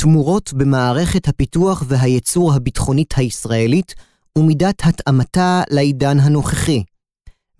[0.00, 3.94] תמורות במערכת הפיתוח והייצור הביטחונית הישראלית
[4.38, 6.82] ומידת התאמתה לעידן הנוכחי.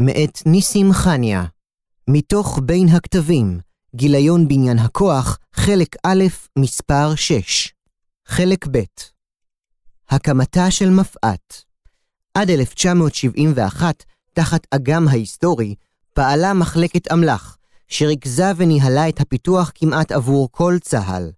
[0.00, 1.44] מאת ניסים חניה.
[2.10, 3.60] מתוך בין הכתבים,
[3.94, 6.24] גיליון בניין הכוח, חלק א',
[6.58, 7.72] מספר 6.
[8.26, 8.82] חלק ב'
[10.08, 11.62] הקמתה של מפא"ת
[12.34, 15.74] עד 1971, תחת אגם ההיסטורי,
[16.14, 17.56] פעלה מחלקת אמל"ח,
[17.88, 21.37] שריכזה וניהלה את הפיתוח כמעט עבור כל צה"ל.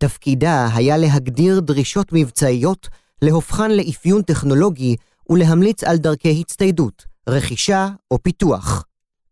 [0.00, 2.88] תפקידה היה להגדיר דרישות מבצעיות,
[3.22, 4.96] להופכן לאפיון טכנולוגי
[5.30, 8.84] ולהמליץ על דרכי הצטיידות, רכישה או פיתוח.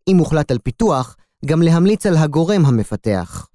[0.07, 1.15] אם הוחלט על פיתוח,
[1.45, 3.47] גם להמליץ על הגורם המפתח.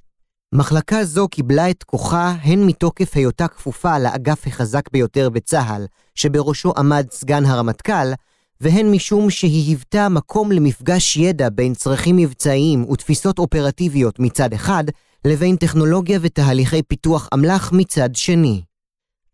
[0.55, 7.06] מחלקה זו קיבלה את כוחה הן מתוקף היותה כפופה לאגף החזק ביותר בצה"ל, שבראשו עמד
[7.10, 8.12] סגן הרמטכ"ל,
[8.60, 14.84] והן משום שהיא היוותה מקום למפגש ידע בין צרכים מבצעיים ותפיסות אופרטיביות מצד אחד,
[15.27, 18.62] לבין טכנולוגיה ותהליכי פיתוח אמל"ח מצד שני.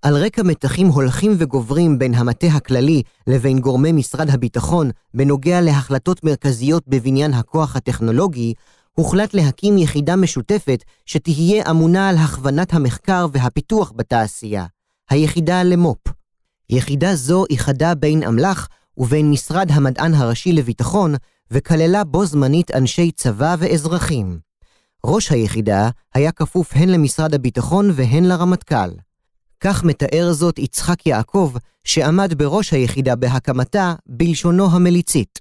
[0.02, 6.88] על רקע מתחים הולכים וגוברים בין המטה הכללי לבין גורמי משרד הביטחון בנוגע להחלטות מרכזיות
[6.88, 8.54] בבניין הכוח הטכנולוגי,
[8.92, 14.66] הוחלט להקים יחידה משותפת שתהיה אמונה על הכוונת המחקר והפיתוח בתעשייה,
[15.10, 16.12] היחידה למו"פ.
[16.70, 21.14] יחידה זו איחדה בין אמל"ח ובין משרד המדען הראשי לביטחון,
[21.50, 24.49] וכללה בו זמנית אנשי צבא ואזרחים.
[25.04, 28.90] ראש היחידה היה כפוף הן למשרד הביטחון והן לרמטכ"ל.
[29.60, 31.52] כך מתאר זאת יצחק יעקב,
[31.84, 35.38] שעמד בראש היחידה בהקמתה, בלשונו המליצית.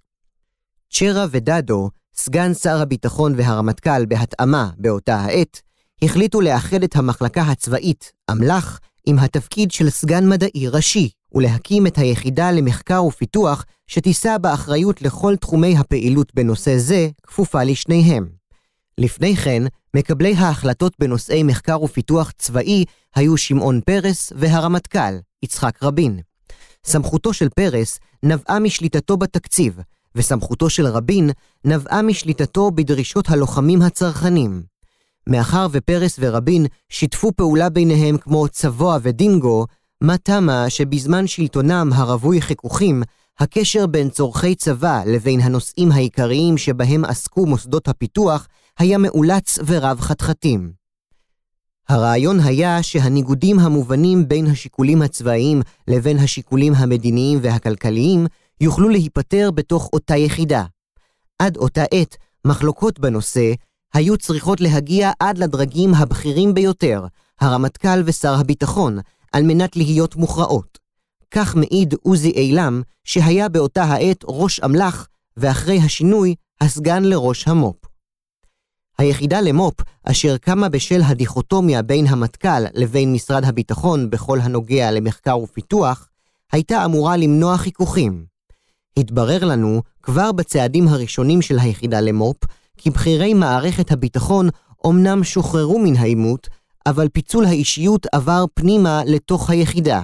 [0.93, 5.61] צ'רה ודדו, סגן שר הביטחון והרמטכ"ל בהתאמה באותה העת,
[6.01, 12.51] החליטו לאחד את המחלקה הצבאית, אמל"ח, עם התפקיד של סגן מדעי ראשי, ולהקים את היחידה
[12.51, 18.38] למחקר ופיתוח שתישא באחריות לכל תחומי הפעילות בנושא זה, כפופה לשניהם.
[19.00, 19.64] לפני כן,
[19.95, 26.19] מקבלי ההחלטות בנושאי מחקר ופיתוח צבאי היו שמעון פרס והרמטכ"ל, יצחק רבין.
[26.86, 29.80] סמכותו של פרס נבעה משליטתו בתקציב,
[30.16, 31.29] וסמכותו של רבין
[31.66, 34.63] נבעה משליטתו בדרישות הלוחמים הצרכנים.
[35.28, 39.66] מאחר ופרס ורבין שיתפו פעולה ביניהם כמו צבוע ודינגו,
[40.02, 43.03] מה תמה שבזמן שלטונם הרווי חיכוכים,
[43.40, 48.47] הקשר בין צורכי צבא לבין הנושאים העיקריים שבהם עסקו מוסדות הפיתוח
[48.79, 50.72] היה מאולץ ורב חתחתים.
[51.90, 58.25] הרעיון היה שהניגודים המובנים בין השיקולים הצבאיים לבין השיקולים המדיניים והכלכליים
[58.62, 60.63] יוכלו להיפטר בתוך אותה יחידה.
[61.40, 63.53] עד אותה עת, מחלוקות בנושא
[63.94, 67.06] היו צריכות להגיע עד לדרגים הבכירים ביותר,
[67.41, 69.00] הרמטכ"ל ושר הביטחון,
[69.31, 70.79] על מנת להיות מוכרעות.
[71.31, 75.07] כך מעיד עוזי אילם, שהיה באותה העת ראש אמל"ח,
[75.38, 77.78] ואחרי השינוי, הסגן לראש המו"פ.
[78.99, 79.73] היחידה למו"פ,
[80.03, 86.07] אשר קמה בשל הדיכוטומיה בין המטכ"ל לבין משרד הביטחון בכל הנוגע למחקר ופיתוח,
[86.51, 88.25] הייתה אמורה למנוע חיכוכים.
[88.97, 92.37] התברר לנו, כבר בצעדים הראשונים של היחידה למו"פ,
[92.77, 94.49] כי בכירי מערכת הביטחון
[94.83, 96.47] אומנם שוחררו מן העימות,
[96.85, 100.01] אבל פיצול האישיות עבר פנימה לתוך היחידה.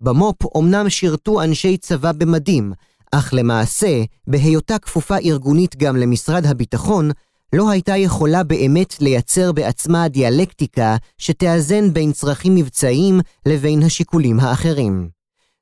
[0.00, 2.72] במו"פ אומנם שירתו אנשי צבא במדים,
[3.12, 7.10] אך למעשה, בהיותה כפופה ארגונית גם למשרד הביטחון,
[7.54, 15.08] לא הייתה יכולה באמת לייצר בעצמה דיאלקטיקה שתאזן בין צרכים מבצעיים לבין השיקולים האחרים.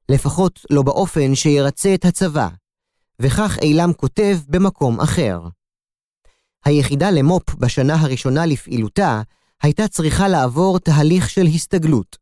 [0.09, 2.49] לפחות לא באופן שירצה את הצבא.
[3.21, 5.41] וכך אילם כותב במקום אחר.
[6.65, 9.23] היחידה למו"פ בשנה הראשונה לפעילותה
[9.63, 12.17] הייתה צריכה לעבור תהליך של הסתגלות.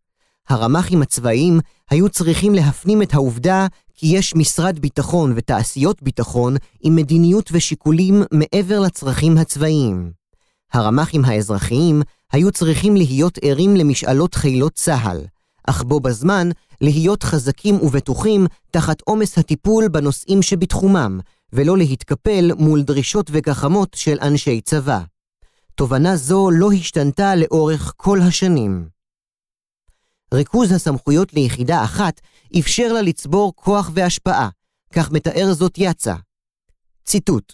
[0.48, 3.66] הרמ"חים הצבאיים היו צריכים להפנים את העובדה
[3.98, 10.12] כי יש משרד ביטחון ותעשיות ביטחון עם מדיניות ושיקולים מעבר לצרכים הצבאיים.
[10.72, 15.20] הרמ"חים האזרחיים היו צריכים להיות ערים למשאלות חילות צה"ל,
[15.66, 16.48] אך בו בזמן
[16.80, 21.20] להיות חזקים ובטוחים תחת עומס הטיפול בנושאים שבתחומם,
[21.52, 25.00] ולא להתקפל מול דרישות וגחמות של אנשי צבא.
[25.74, 28.88] תובנה זו לא השתנתה לאורך כל השנים.
[30.34, 32.20] ריכוז הסמכויות ליחידה אחת
[32.60, 34.48] אפשר לה לצבור כוח והשפעה,
[34.92, 36.14] כך מתאר זאת יצא.
[37.04, 37.52] ציטוט: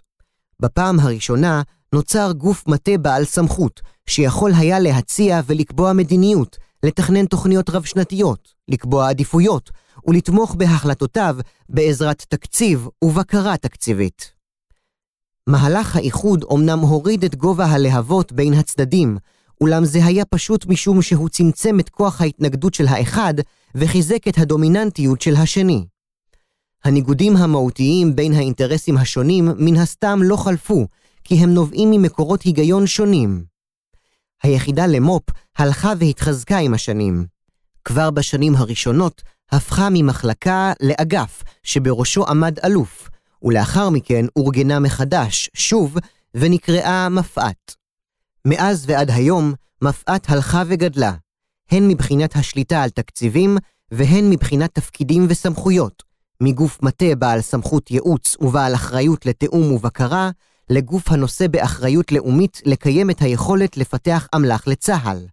[0.60, 1.62] בפעם הראשונה
[1.94, 9.70] נוצר גוף מטה בעל סמכות, שיכול היה להציע ולקבוע מדיניות, לתכנן תוכניות רב-שנתיות, לקבוע עדיפויות,
[10.06, 11.36] ולתמוך בהחלטותיו
[11.68, 14.32] בעזרת תקציב ובקרה תקציבית.
[15.46, 19.18] מהלך האיחוד אומנם הוריד את גובה הלהבות בין הצדדים,
[19.60, 23.34] אולם זה היה פשוט משום שהוא צמצם את כוח ההתנגדות של האחד
[23.74, 25.86] וחיזק את הדומיננטיות של השני.
[26.84, 30.86] הניגודים המהותיים בין האינטרסים השונים מן הסתם לא חלפו,
[31.24, 33.44] כי הם נובעים ממקורות היגיון שונים.
[34.42, 35.22] היחידה למו"פ
[35.58, 37.26] הלכה והתחזקה עם השנים.
[37.84, 43.08] כבר בשנים הראשונות הפכה ממחלקה לאגף, שבראשו עמד אלוף,
[43.42, 45.96] ולאחר מכן אורגנה מחדש, שוב,
[46.34, 47.74] ונקראה מפא"ת.
[48.44, 51.12] מאז ועד היום, מפא"ת הלכה וגדלה,
[51.70, 53.56] הן מבחינת השליטה על תקציבים,
[53.90, 56.02] והן מבחינת תפקידים וסמכויות,
[56.40, 60.30] מגוף מטה בעל סמכות ייעוץ ובעל אחריות לתיאום ובקרה,
[60.70, 65.26] לגוף הנושא באחריות לאומית לקיים את היכולת לפתח אמל"ח לצה"ל.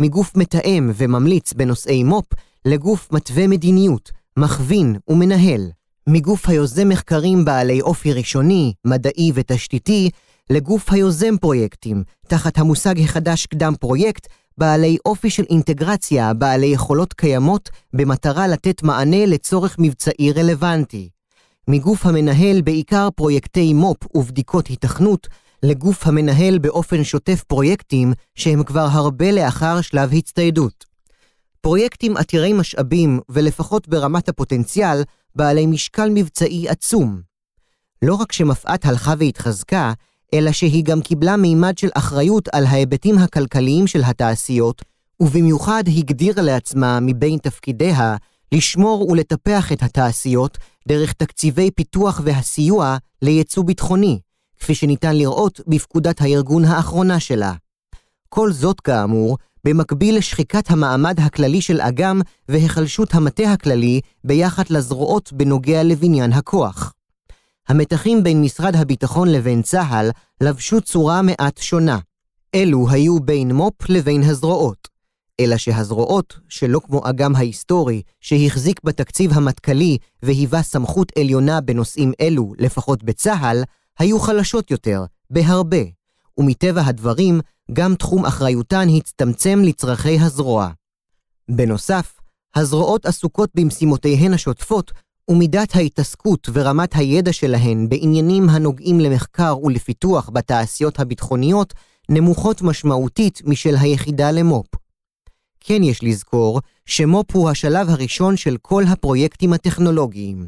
[0.00, 2.26] מגוף מתאם וממליץ בנושאי מו"פ,
[2.64, 5.70] לגוף מתווה מדיניות, מכווין ומנהל.
[6.06, 10.10] מגוף היוזם מחקרים בעלי אופי ראשוני, מדעי ותשתיתי,
[10.50, 14.26] לגוף היוזם פרויקטים, תחת המושג החדש קדם פרויקט,
[14.58, 21.08] בעלי אופי של אינטגרציה, בעלי יכולות קיימות, במטרה לתת מענה לצורך מבצעי רלוונטי.
[21.68, 25.28] מגוף המנהל בעיקר פרויקטי מו"פ ובדיקות היתכנות,
[25.62, 30.84] לגוף המנהל באופן שוטף פרויקטים שהם כבר הרבה לאחר שלב הצטיידות.
[31.60, 35.02] פרויקטים עתירי משאבים, ולפחות ברמת הפוטנציאל,
[35.34, 37.20] בעלי משקל מבצעי עצום.
[38.02, 39.92] לא רק שמפא"ת הלכה והתחזקה,
[40.34, 44.82] אלא שהיא גם קיבלה מימד של אחריות על ההיבטים הכלכליים של התעשיות,
[45.20, 48.16] ובמיוחד הגדירה לעצמה מבין תפקידיה
[48.52, 54.18] לשמור ולטפח את התעשיות דרך תקציבי פיתוח והסיוע לייצוא ביטחוני,
[54.60, 57.52] כפי שניתן לראות בפקודת הארגון האחרונה שלה.
[58.28, 65.82] כל זאת, כאמור, במקביל לשחיקת המעמד הכללי של אג"ם והיחלשות המטה הכללי ביחד לזרועות בנוגע
[65.82, 66.92] לבניין הכוח.
[67.70, 71.98] המתחים בין משרד הביטחון לבין צה"ל לבשו צורה מעט שונה.
[72.54, 74.88] אלו היו בין מו"פ לבין הזרועות.
[75.40, 83.02] אלא שהזרועות, שלא כמו אגם ההיסטורי, שהחזיק בתקציב המטכ"לי והיווה סמכות עליונה בנושאים אלו, לפחות
[83.02, 83.62] בצה"ל,
[83.98, 85.82] היו חלשות יותר, בהרבה,
[86.38, 87.40] ומטבע הדברים,
[87.72, 90.68] גם תחום אחריותן הצטמצם לצרכי הזרוע.
[91.50, 92.20] בנוסף,
[92.54, 94.92] הזרועות עסוקות במשימותיהן השוטפות
[95.30, 101.74] ומידת ההתעסקות ורמת הידע שלהן בעניינים הנוגעים למחקר ולפיתוח בתעשיות הביטחוניות
[102.08, 104.66] נמוכות משמעותית משל היחידה למו"פ.
[105.60, 110.46] כן יש לזכור שמו"פ הוא השלב הראשון של כל הפרויקטים הטכנולוגיים.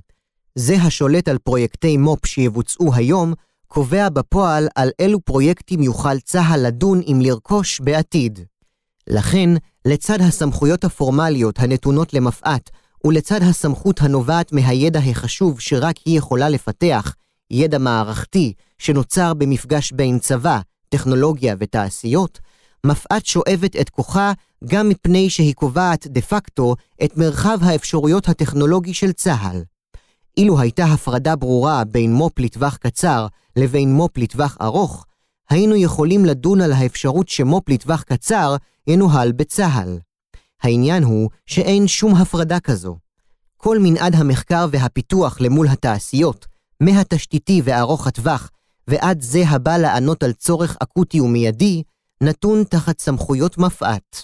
[0.55, 3.35] זה השולט על פרויקטי מו"פ שיבוצעו היום,
[3.67, 8.41] קובע בפועל על אילו פרויקטים יוכל צה"ל לדון אם לרכוש בעתיד.
[9.07, 9.51] לכן,
[9.85, 12.71] לצד הסמכויות הפורמליות הנתונות למפא"ת
[13.05, 17.15] ולצד הסמכות הנובעת מהידע החשוב שרק היא יכולה לפתח,
[17.51, 22.39] ידע מערכתי שנוצר במפגש בין צבא, טכנולוגיה ותעשיות,
[22.87, 24.33] מפא"ת שואבת את כוחה
[24.65, 29.63] גם מפני שהיא קובעת דה פקטו את מרחב האפשרויות הטכנולוגי של צה"ל.
[30.37, 33.27] אילו הייתה הפרדה ברורה בין מו"פ לטווח קצר
[33.57, 35.07] לבין מו"פ לטווח ארוך,
[35.51, 38.57] היינו יכולים לדון על האפשרות שמו"פ לטווח קצר
[38.87, 39.99] ינוהל בצה"ל.
[40.63, 42.97] העניין הוא שאין שום הפרדה כזו.
[43.57, 46.47] כל מנעד המחקר והפיתוח למול התעשיות,
[46.81, 48.51] מהתשתיתי וארוך הטווח,
[48.89, 51.83] ועד זה הבא לענות על צורך אקוטי ומיידי,
[52.23, 54.17] נתון תחת סמכויות מפא"ת.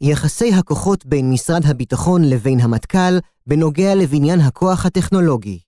[0.00, 5.58] יחסי הכוחות בין משרד הביטחון לבין המטכ"ל בנוגע לבניין הכוח הטכנולוגי.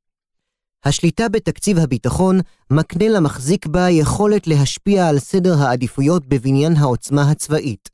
[0.84, 2.40] השליטה בתקציב הביטחון
[2.70, 7.88] מקנה למחזיק בה יכולת להשפיע על סדר העדיפויות בבניין העוצמה הצבאית.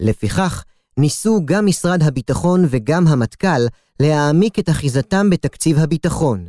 [0.00, 0.64] לפיכך,
[0.98, 3.66] ניסו גם משרד הביטחון וגם המטכ"ל
[4.00, 6.48] להעמיק את אחיזתם בתקציב הביטחון.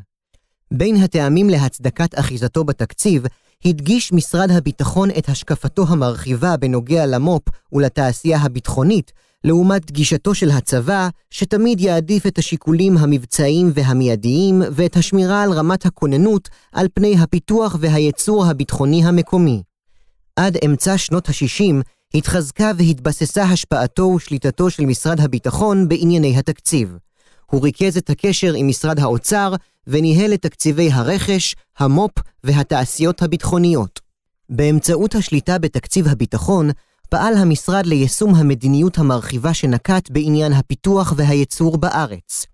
[0.71, 3.23] בין הטעמים להצדקת אחיזתו בתקציב,
[3.65, 7.41] הדגיש משרד הביטחון את השקפתו המרחיבה בנוגע למו"פ
[7.73, 9.11] ולתעשייה הביטחונית,
[9.43, 16.49] לעומת גישתו של הצבא, שתמיד יעדיף את השיקולים המבצעיים והמיידיים ואת השמירה על רמת הכוננות
[16.71, 19.61] על פני הפיתוח והייצור הביטחוני המקומי.
[20.35, 21.81] עד אמצע שנות ה-60
[22.15, 26.97] התחזקה והתבססה השפעתו ושליטתו של משרד הביטחון בענייני התקציב.
[27.51, 29.53] הוא ריכז את הקשר עם משרד האוצר
[29.87, 32.11] וניהל את תקציבי הרכש, המו"פ
[32.43, 33.99] והתעשיות הביטחוניות.
[34.49, 36.69] באמצעות השליטה בתקציב הביטחון,
[37.09, 42.45] פעל המשרד ליישום המדיניות המרחיבה שנקט בעניין הפיתוח והייצור בארץ.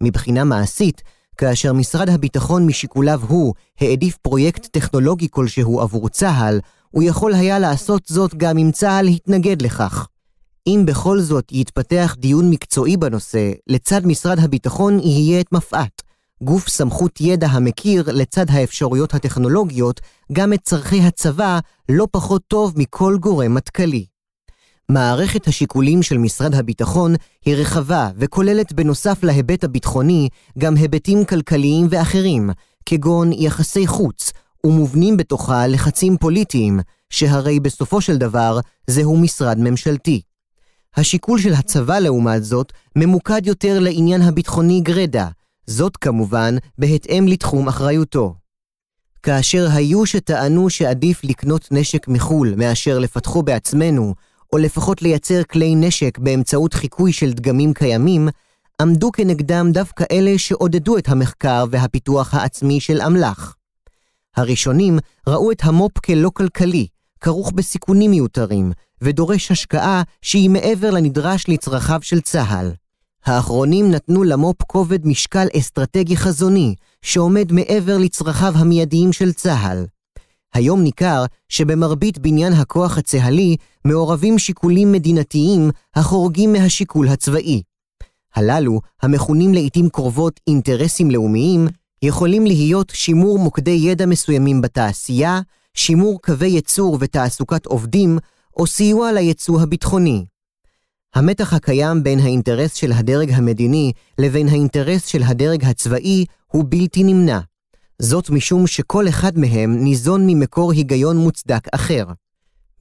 [0.00, 1.02] מבחינה מעשית,
[1.36, 6.60] כאשר משרד הביטחון משיקוליו הוא העדיף פרויקט טכנולוגי כלשהו עבור צה"ל,
[6.92, 10.06] הוא יכול היה לעשות זאת גם אם צה"ל התנגד לכך.
[10.66, 16.02] אם בכל זאת יתפתח דיון מקצועי בנושא, לצד משרד הביטחון יהיה את מפא"ת,
[16.42, 20.00] גוף סמכות ידע המכיר, לצד האפשרויות הטכנולוגיות,
[20.32, 21.58] גם את צורכי הצבא
[21.88, 24.06] לא פחות טוב מכל גורם מטכ"לי.
[24.88, 32.50] מערכת השיקולים של משרד הביטחון היא רחבה וכוללת בנוסף להיבט הביטחוני גם היבטים כלכליים ואחרים,
[32.86, 34.32] כגון יחסי חוץ,
[34.66, 40.22] ומובנים בתוכה לחצים פוליטיים, שהרי בסופו של דבר זהו משרד ממשלתי.
[40.96, 45.28] השיקול של הצבא, לעומת זאת, ממוקד יותר לעניין הביטחוני גרדה,
[45.66, 48.34] זאת כמובן בהתאם לתחום אחריותו.
[49.22, 54.14] כאשר היו שטענו שעדיף לקנות נשק מחו"ל מאשר לפתחו בעצמנו,
[54.52, 58.28] או לפחות לייצר כלי נשק באמצעות חיקוי של דגמים קיימים,
[58.80, 63.56] עמדו כנגדם דווקא אלה שעודדו את המחקר והפיתוח העצמי של אמל"ח.
[64.36, 64.98] הראשונים
[65.28, 66.86] ראו את המו"פ כלא כלכלי,
[67.20, 68.72] כרוך בסיכונים מיותרים,
[69.02, 72.72] ודורש השקעה שהיא מעבר לנדרש לצרכיו של צה"ל.
[73.24, 79.86] האחרונים נתנו למו"פ כובד משקל אסטרטגי חזוני, שעומד מעבר לצרכיו המיידיים של צה"ל.
[80.54, 87.62] היום ניכר שבמרבית בניין הכוח הצה"לי מעורבים שיקולים מדינתיים החורגים מהשיקול הצבאי.
[88.34, 91.68] הללו, המכונים לעיתים קרובות אינטרסים לאומיים,
[92.02, 95.40] יכולים להיות שימור מוקדי ידע מסוימים בתעשייה,
[95.74, 98.18] שימור קווי ייצור ותעסוקת עובדים,
[98.56, 100.24] או סיוע לייצוא הביטחוני.
[101.14, 107.38] המתח הקיים בין האינטרס של הדרג המדיני לבין האינטרס של הדרג הצבאי הוא בלתי נמנע.
[107.98, 112.04] זאת משום שכל אחד מהם ניזון ממקור היגיון מוצדק אחר.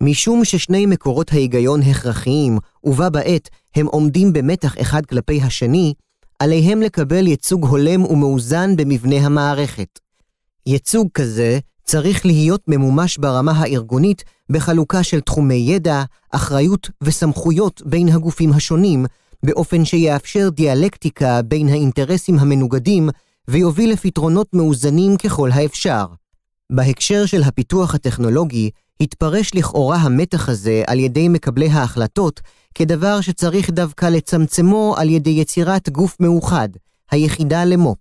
[0.01, 5.93] משום ששני מקורות ההיגיון הכרחיים, ובה בעת הם עומדים במתח אחד כלפי השני,
[6.41, 9.99] עליהם לקבל ייצוג הולם ומאוזן במבנה המערכת.
[10.65, 18.53] ייצוג כזה צריך להיות ממומש ברמה הארגונית בחלוקה של תחומי ידע, אחריות וסמכויות בין הגופים
[18.53, 19.05] השונים,
[19.45, 23.09] באופן שיאפשר דיאלקטיקה בין האינטרסים המנוגדים
[23.47, 26.05] ויוביל לפתרונות מאוזנים ככל האפשר.
[26.71, 28.69] בהקשר של הפיתוח הטכנולוגי,
[29.01, 32.41] התפרש לכאורה המתח הזה על ידי מקבלי ההחלטות
[32.75, 36.69] כדבר שצריך דווקא לצמצמו על ידי יצירת גוף מאוחד,
[37.11, 37.97] היחידה למו"פ.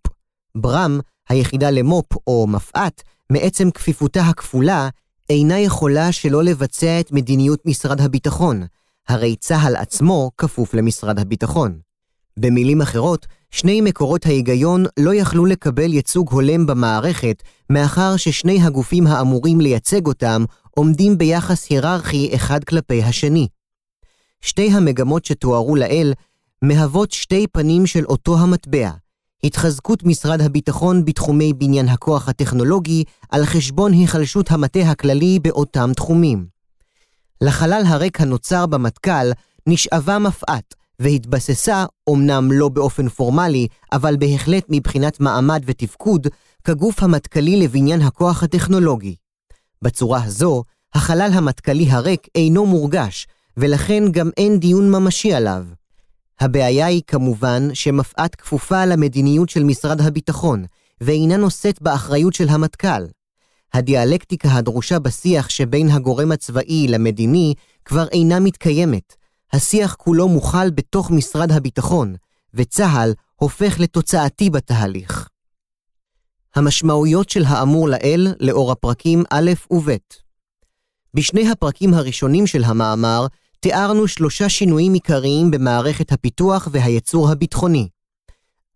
[0.54, 4.88] ברם, היחידה למו"פ או מפא"ת, מעצם כפיפותה הכפולה,
[5.30, 8.62] אינה יכולה שלא לבצע את מדיניות משרד הביטחון,
[9.08, 11.78] הרי צה"ל עצמו כפוף למשרד הביטחון.
[12.36, 19.60] במילים אחרות, שני מקורות ההיגיון לא יכלו לקבל ייצוג הולם במערכת, מאחר ששני הגופים האמורים
[19.60, 23.48] לייצג אותם עומדים ביחס היררכי אחד כלפי השני.
[24.40, 26.12] שתי המגמות שתוארו לעיל
[26.62, 28.90] מהוות שתי פנים של אותו המטבע,
[29.44, 36.46] התחזקות משרד הביטחון בתחומי בניין הכוח הטכנולוגי על חשבון היחלשות המטה הכללי באותם תחומים.
[37.40, 39.32] לחלל הריק הנוצר במטכ"ל
[39.66, 46.26] נשאבה מפא"ת, והתבססה, אמנם לא באופן פורמלי, אבל בהחלט מבחינת מעמד ותפקוד,
[46.64, 49.14] כגוף המטכ"לי לבניין הכוח הטכנולוגי.
[49.82, 50.64] בצורה הזו,
[50.94, 53.26] החלל המטכ"לי הריק אינו מורגש,
[53.56, 55.64] ולכן גם אין דיון ממשי עליו.
[56.40, 60.64] הבעיה היא כמובן שמפא"ת כפופה למדיניות של משרד הביטחון,
[61.00, 63.06] ואינה נושאת באחריות של המטכ"ל.
[63.74, 67.54] הדיאלקטיקה הדרושה בשיח שבין הגורם הצבאי למדיני
[67.84, 69.19] כבר אינה מתקיימת.
[69.52, 72.14] השיח כולו מוכל בתוך משרד הביטחון,
[72.54, 75.28] וצה"ל הופך לתוצאתי בתהליך.
[76.54, 79.90] המשמעויות של האמור לעיל לאור הפרקים א' וב'
[81.14, 83.26] בשני הפרקים הראשונים של המאמר
[83.60, 87.88] תיארנו שלושה שינויים עיקריים במערכת הפיתוח והייצור הביטחוני.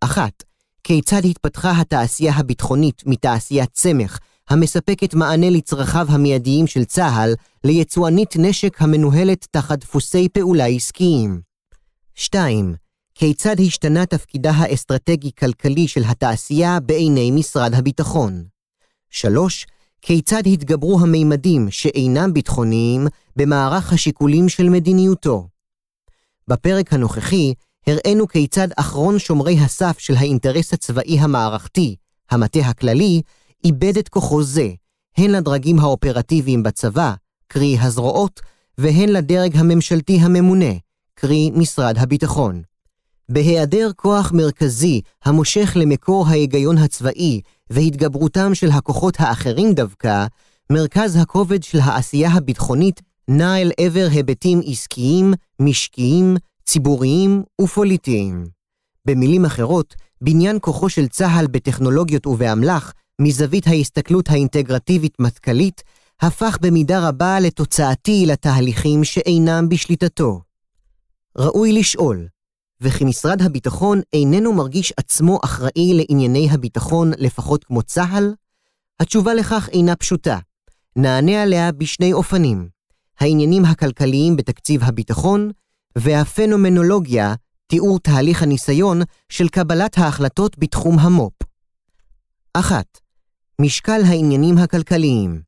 [0.01, 0.43] אחת,
[0.83, 7.33] כיצד התפתחה התעשייה הביטחונית מתעשיית צמח, המספקת מענה לצרכיו המיידיים של צה"ל,
[7.63, 11.41] ליצואנית נשק המנוהלת תחת דפוסי פעולה עסקיים.
[12.15, 12.75] 2.
[13.15, 18.43] כיצד השתנה תפקידה האסטרטגי-כלכלי של התעשייה בעיני משרד הביטחון.
[19.09, 19.65] 3.
[20.01, 25.47] כיצד התגברו המימדים שאינם ביטחוניים במערך השיקולים של מדיניותו.
[26.47, 27.53] בפרק הנוכחי
[27.87, 31.95] הראינו כיצד אחרון שומרי הסף של האינטרס הצבאי המערכתי,
[32.31, 33.21] המטה הכללי,
[33.65, 34.69] איבד את כוחו זה,
[35.17, 37.13] הן לדרגים האופרטיביים בצבא,
[37.47, 38.41] קרי הזרועות,
[38.77, 40.73] והן לדרג הממשלתי הממונה,
[41.15, 42.61] קרי משרד הביטחון.
[43.29, 50.25] בהיעדר כוח מרכזי המושך למקור ההיגיון הצבאי והתגברותם של הכוחות האחרים דווקא,
[50.71, 58.45] מרכז הכובד של העשייה הביטחונית נע אל עבר היבטים עסקיים, משקיים, ציבוריים ופוליטיים.
[59.07, 65.83] במילים אחרות, בניין כוחו של צה"ל בטכנולוגיות ובאמל"ח, מזווית ההסתכלות האינטגרטיבית-מטכ"לית,
[66.21, 70.41] הפך במידה רבה לתוצאתי לתהליכים שאינם בשליטתו.
[71.37, 72.27] ראוי לשאול,
[72.81, 78.33] וכי משרד הביטחון איננו מרגיש עצמו אחראי לענייני הביטחון לפחות כמו צה"ל?
[78.99, 80.39] התשובה לכך אינה פשוטה.
[80.95, 82.69] נענה עליה בשני אופנים.
[83.19, 85.51] העניינים הכלכליים בתקציב הביטחון,
[85.95, 87.33] והפנומנולוגיה,
[87.67, 91.33] תיאור תהליך הניסיון של קבלת ההחלטות בתחום המו"פ.
[92.53, 93.04] 1.
[93.61, 95.41] משקל העניינים הכלכליים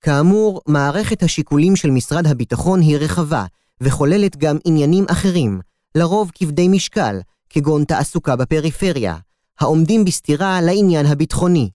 [0.00, 3.44] כאמור, מערכת השיקולים של משרד הביטחון היא רחבה,
[3.80, 5.60] וכוללת גם עניינים אחרים,
[5.94, 9.16] לרוב כבדי משקל, כגון תעסוקה בפריפריה,
[9.60, 11.70] העומדים בסתירה לעניין הביטחוני.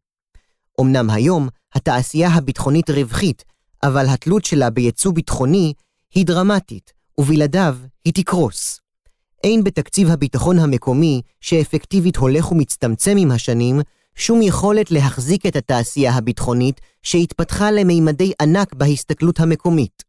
[0.81, 3.43] אמנם היום התעשייה הביטחונית רווחית,
[3.83, 5.73] אבל התלות שלה ביצוא ביטחוני
[6.13, 8.79] היא דרמטית, ובלעדיו היא תקרוס.
[9.43, 13.81] אין בתקציב הביטחון המקומי, שאפקטיבית הולך ומצטמצם עם השנים,
[14.15, 20.03] שום יכולת להחזיק את התעשייה הביטחונית שהתפתחה למימדי ענק בהסתכלות המקומית.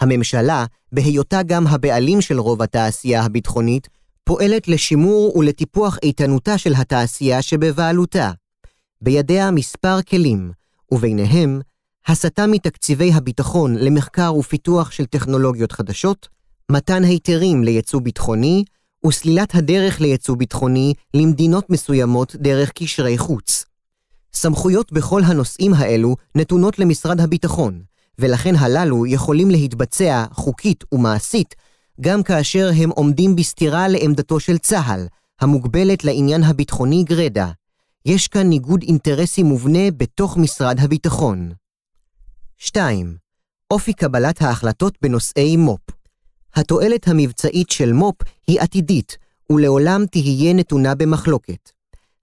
[0.00, 3.88] הממשלה, בהיותה גם הבעלים של רוב התעשייה הביטחונית,
[4.24, 8.30] פועלת לשימור ולטיפוח איתנותה של התעשייה שבבעלותה.
[9.00, 10.52] בידיה מספר כלים,
[10.92, 11.60] וביניהם
[12.06, 16.28] הסטה מתקציבי הביטחון למחקר ופיתוח של טכנולוגיות חדשות,
[16.70, 18.64] מתן היתרים לייצוא ביטחוני,
[19.06, 23.64] וסלילת הדרך לייצוא ביטחוני למדינות מסוימות דרך קשרי חוץ.
[24.32, 27.82] סמכויות בכל הנושאים האלו נתונות למשרד הביטחון,
[28.18, 31.54] ולכן הללו יכולים להתבצע חוקית ומעשית
[32.00, 35.06] גם כאשר הם עומדים בסתירה לעמדתו של צה"ל,
[35.40, 37.50] המוגבלת לעניין הביטחוני גרדה.
[38.06, 41.52] יש כאן ניגוד אינטרסים מובנה בתוך משרד הביטחון.
[42.58, 43.16] 2.
[43.70, 45.99] אופי קבלת ההחלטות בנושאי מו"פ
[46.54, 48.16] התועלת המבצעית של מו"פ
[48.46, 49.16] היא עתידית,
[49.52, 51.70] ולעולם תהיה נתונה במחלוקת.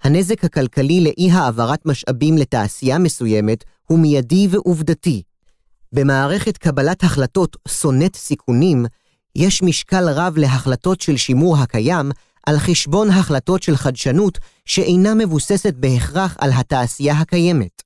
[0.03, 5.21] הנזק הכלכלי לאי העברת משאבים לתעשייה מסוימת הוא מיידי ועובדתי.
[5.93, 8.85] במערכת קבלת החלטות שונאת סיכונים,
[9.35, 12.11] יש משקל רב להחלטות של שימור הקיים
[12.45, 17.81] על חשבון החלטות של חדשנות שאינה מבוססת בהכרח על התעשייה הקיימת.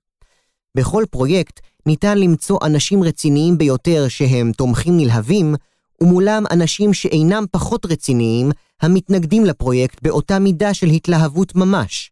[0.78, 5.56] בכל פרויקט ניתן למצוא אנשים רציניים ביותר שהם תומכים נלהבים,
[6.02, 12.12] ומולם אנשים שאינם פחות רציניים, המתנגדים לפרויקט באותה מידה של התלהבות ממש.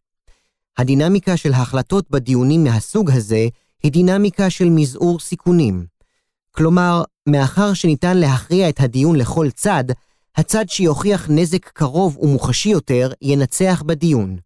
[0.78, 3.48] הדינמיקה של החלטות בדיונים מהסוג הזה
[3.84, 5.86] היא דינמיקה של מזעור סיכונים.
[6.52, 9.84] כלומר, מאחר שניתן להכריע את הדיון לכל צד,
[10.38, 14.38] הצד שיוכיח נזק קרוב ומוחשי יותר ינצח בדיון.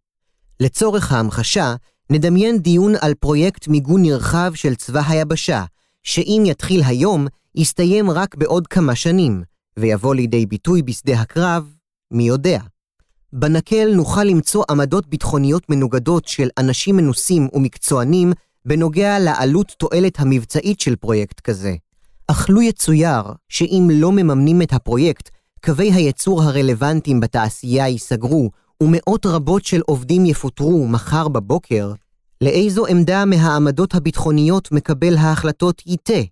[0.60, 1.74] לצורך ההמחשה,
[2.10, 5.64] נדמיין דיון על פרויקט מיגון נרחב של צבא היבשה,
[6.04, 9.42] שאם יתחיל היום, יסתיים רק בעוד כמה שנים,
[9.78, 11.74] ויבוא לידי ביטוי בשדה הקרב,
[12.10, 12.60] מי יודע.
[13.32, 18.32] בנקל נוכל למצוא עמדות ביטחוניות מנוגדות של אנשים מנוסים ומקצוענים
[18.64, 21.74] בנוגע לעלות תועלת המבצעית של פרויקט כזה.
[22.28, 25.30] אך לו יצויר שאם לא מממנים את הפרויקט,
[25.64, 28.50] קווי הייצור הרלוונטיים בתעשייה ייסגרו,
[28.82, 31.92] ומאות רבות של עובדים יפוטרו מחר בבוקר,
[32.40, 36.22] לאיזו עמדה מהעמדות הביטחוניות מקבל ההחלטות ייטה?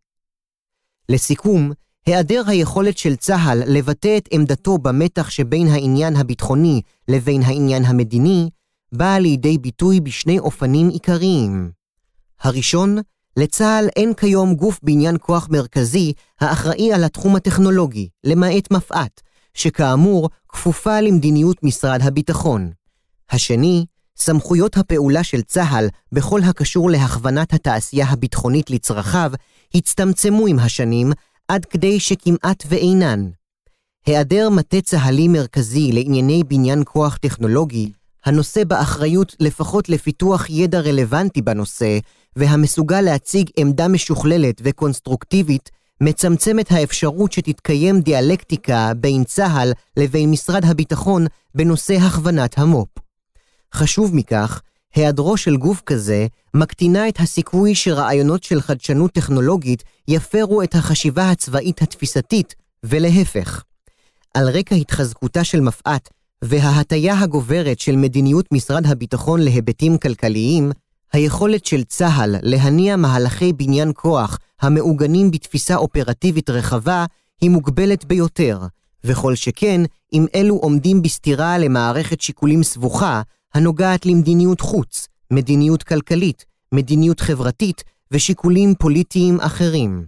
[1.08, 1.72] לסיכום,
[2.06, 8.50] היעדר היכולת של צה"ל לבטא את עמדתו במתח שבין העניין הביטחוני לבין העניין המדיני,
[8.92, 11.70] באה לידי ביטוי בשני אופנים עיקריים.
[12.40, 12.98] הראשון,
[13.36, 19.20] לצה"ל אין כיום גוף בעניין כוח מרכזי האחראי על התחום הטכנולוגי, למעט מפא"ת,
[19.54, 22.70] שכאמור כפופה למדיניות משרד הביטחון.
[23.30, 23.84] השני,
[24.16, 29.33] סמכויות הפעולה של צה"ל בכל הקשור להכוונת התעשייה הביטחונית לצרכיו
[29.75, 31.12] הצטמצמו עם השנים
[31.48, 33.31] עד כדי שכמעט ואינן.
[34.07, 37.92] היעדר מטה צה"לי מרכזי לענייני בניין כוח טכנולוגי,
[38.25, 41.98] הנושא באחריות לפחות לפיתוח ידע רלוונטי בנושא,
[42.37, 45.70] והמסוגל להציג עמדה משוכללת וקונסטרוקטיבית,
[46.01, 53.01] מצמצם את האפשרות שתתקיים דיאלקטיקה בין צה"ל לבין משרד הביטחון בנושא הכוונת המו"פ.
[53.74, 54.61] חשוב מכך,
[54.94, 61.82] היעדרו של גוף כזה מקטינה את הסיכוי שרעיונות של חדשנות טכנולוגית יפרו את החשיבה הצבאית
[61.82, 62.54] התפיסתית,
[62.85, 63.62] ולהפך.
[64.35, 66.08] על רקע התחזקותה של מפא"ת
[66.42, 70.72] וההטיה הגוברת של מדיניות משרד הביטחון להיבטים כלכליים,
[71.12, 77.06] היכולת של צה"ל להניע מהלכי בניין כוח המעוגנים בתפיסה אופרטיבית רחבה
[77.40, 78.58] היא מוגבלת ביותר,
[79.04, 79.80] וכל שכן
[80.12, 83.22] אם אלו עומדים בסתירה למערכת שיקולים סבוכה
[83.54, 90.06] הנוגעת למדיניות חוץ, מדיניות כלכלית, מדיניות חברתית ושיקולים פוליטיים אחרים.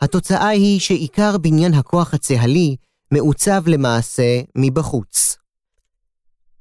[0.00, 2.76] התוצאה היא שעיקר בניין הכוח הצה"לי
[3.10, 5.36] מעוצב למעשה מבחוץ.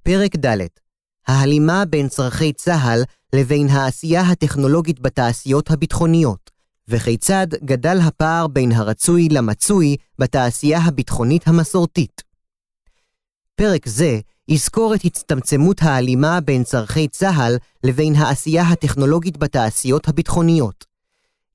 [0.04, 0.58] פרק ד'
[1.28, 3.04] ההלימה בין צרכי צה"ל
[3.36, 6.52] לבין העשייה הטכנולוגית בתעשיות הביטחוניות,
[6.88, 12.22] וכיצד גדל הפער בין הרצוי למצוי בתעשייה הביטחונית המסורתית.
[13.56, 14.20] פרק זה
[14.52, 20.86] יזכור את הצטמצמות ההלימה בין צורכי צה"ל לבין העשייה הטכנולוגית בתעשיות הביטחוניות.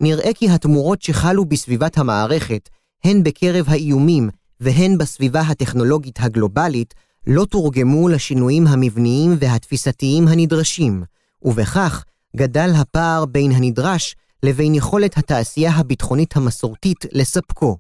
[0.01, 2.69] נראה כי התמורות שחלו בסביבת המערכת,
[3.05, 4.31] הן בקרב האיומים
[4.61, 6.95] והן בסביבה הטכנולוגית הגלובלית,
[7.27, 11.03] לא תורגמו לשינויים המבניים והתפיסתיים הנדרשים,
[11.43, 12.05] ובכך
[12.37, 17.77] גדל הפער בין הנדרש לבין יכולת התעשייה הביטחונית המסורתית לספקו.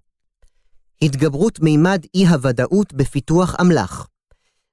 [1.02, 4.06] התגברות מימד אי-הוודאות בפיתוח אמל"ח.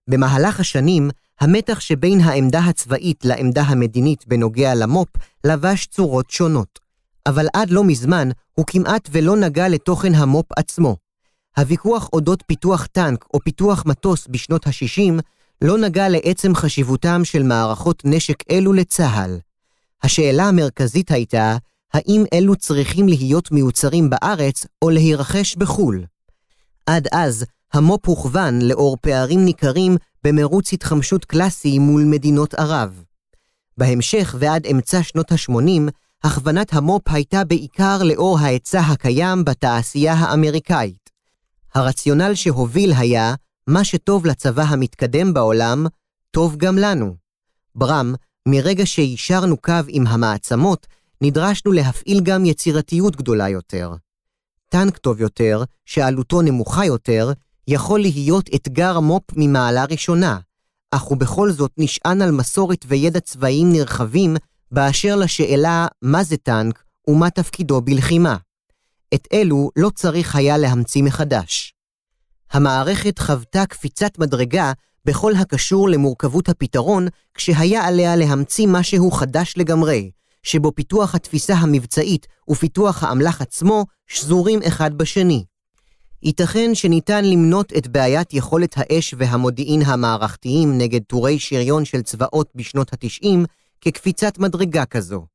[0.09, 5.07] במהלך השנים, המתח שבין העמדה הצבאית לעמדה המדינית בנוגע למו"פ
[5.43, 6.79] לבש צורות שונות.
[7.25, 10.97] אבל עד לא מזמן הוא כמעט ולא נגע לתוכן המו"פ עצמו.
[11.57, 15.21] הוויכוח אודות פיתוח טנק או פיתוח מטוס בשנות ה-60
[15.61, 19.39] לא נגע לעצם חשיבותם של מערכות נשק אלו לצה"ל.
[20.03, 21.57] השאלה המרכזית הייתה,
[21.93, 26.05] האם אלו צריכים להיות מיוצרים בארץ או להירכש בחו"ל?
[26.85, 33.03] עד אז, המו"פ הוכוון לאור פערים ניכרים במרוץ התחמשות קלאסי מול מדינות ערב.
[33.77, 35.91] בהמשך ועד אמצע שנות ה-80,
[36.23, 41.09] הכוונת המו"פ הייתה בעיקר לאור ההיצע הקיים בתעשייה האמריקאית.
[41.73, 43.33] הרציונל שהוביל היה,
[43.67, 45.85] מה שטוב לצבא המתקדם בעולם,
[46.31, 47.15] טוב גם לנו.
[47.75, 48.13] ברם,
[48.47, 50.87] מרגע שיישרנו קו עם המעצמות,
[51.21, 53.93] נדרשנו להפעיל גם יצירתיות גדולה יותר.
[54.69, 57.31] טנק טוב יותר, שעלותו נמוכה יותר,
[57.67, 60.39] יכול להיות אתגר מו"פ ממעלה ראשונה,
[60.91, 64.35] אך הוא בכל זאת נשען על מסורת וידע צבאיים נרחבים
[64.71, 68.37] באשר לשאלה מה זה טנק ומה תפקידו בלחימה.
[69.13, 71.73] את אלו לא צריך היה להמציא מחדש.
[72.51, 74.71] המערכת חוותה קפיצת מדרגה
[75.05, 80.11] בכל הקשור למורכבות הפתרון, כשהיה עליה להמציא משהו חדש לגמרי,
[80.43, 85.45] שבו פיתוח התפיסה המבצעית ופיתוח האמל"ח עצמו שזורים אחד בשני.
[86.25, 92.93] ייתכן שניתן למנות את בעיית יכולת האש והמודיעין המערכתיים נגד טורי שריון של צבאות בשנות
[92.93, 93.27] ה-90
[93.81, 95.25] כקפיצת מדרגה כזו.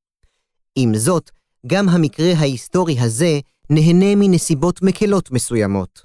[0.77, 1.31] עם זאת,
[1.67, 6.03] גם המקרה ההיסטורי הזה נהנה מנסיבות מקלות מסוימות.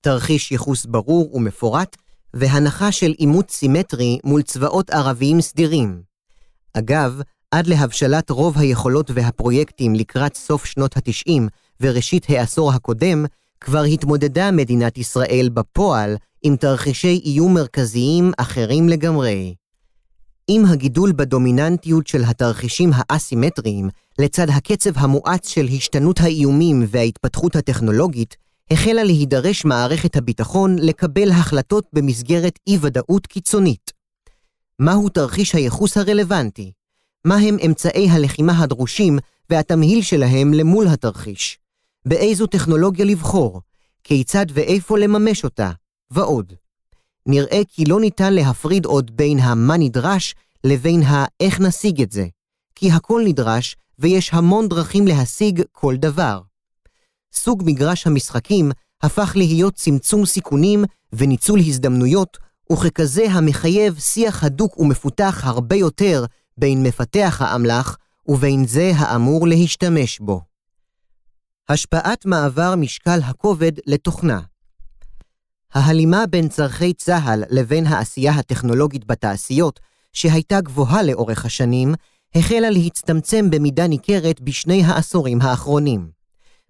[0.00, 1.96] תרחיש ייחוס ברור ומפורט,
[2.34, 6.02] והנחה של עימות סימטרי מול צבאות ערביים סדירים.
[6.74, 11.42] אגב, עד להבשלת רוב היכולות והפרויקטים לקראת סוף שנות ה-90
[11.80, 13.24] וראשית העשור הקודם,
[13.62, 19.54] כבר התמודדה מדינת ישראל בפועל עם תרחישי איום מרכזיים אחרים לגמרי.
[20.48, 28.36] עם הגידול בדומיננטיות של התרחישים האסימטריים, לצד הקצב המואץ של השתנות האיומים וההתפתחות הטכנולוגית,
[28.70, 33.92] החלה להידרש מערכת הביטחון לקבל החלטות במסגרת אי-ודאות קיצונית.
[34.78, 36.72] מהו תרחיש הייחוס הרלוונטי?
[37.24, 39.18] מהם אמצעי הלחימה הדרושים
[39.50, 41.61] והתמהיל שלהם למול התרחיש?
[42.04, 43.60] באיזו טכנולוגיה לבחור?
[44.04, 45.70] כיצד ואיפה לממש אותה?
[46.10, 46.52] ועוד.
[47.26, 50.34] נראה כי לא ניתן להפריד עוד בין ה"מה נדרש"
[50.64, 52.26] לבין ה"איך נשיג את זה",
[52.74, 56.40] כי הכל נדרש ויש המון דרכים להשיג כל דבר.
[57.34, 58.70] סוג מגרש המשחקים
[59.02, 62.38] הפך להיות צמצום סיכונים וניצול הזדמנויות,
[62.72, 66.24] וככזה המחייב שיח הדוק ומפותח הרבה יותר
[66.58, 67.96] בין מפתח האמל"ח
[68.28, 70.51] ובין זה האמור להשתמש בו.
[71.72, 74.40] השפעת מעבר משקל הכובד לתוכנה
[75.74, 79.80] ההלימה בין צורכי צה"ל לבין העשייה הטכנולוגית בתעשיות,
[80.12, 81.94] שהייתה גבוהה לאורך השנים,
[82.34, 86.10] החלה להצטמצם במידה ניכרת בשני העשורים האחרונים.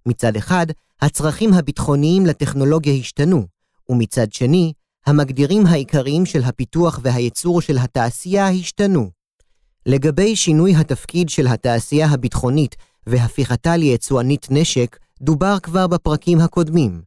[0.07, 0.67] מצד אחד,
[1.03, 3.47] הצרכים הביטחוניים לטכנולוגיה השתנו,
[3.89, 4.73] ומצד שני,
[5.07, 9.11] המגדירים העיקריים של הפיתוח והייצור של התעשייה השתנו.
[9.87, 17.03] לגבי שינוי התפקיד של התעשייה הביטחונית והפיכתה ליצואנית נשק, דובר כבר בפרקים הקודמים.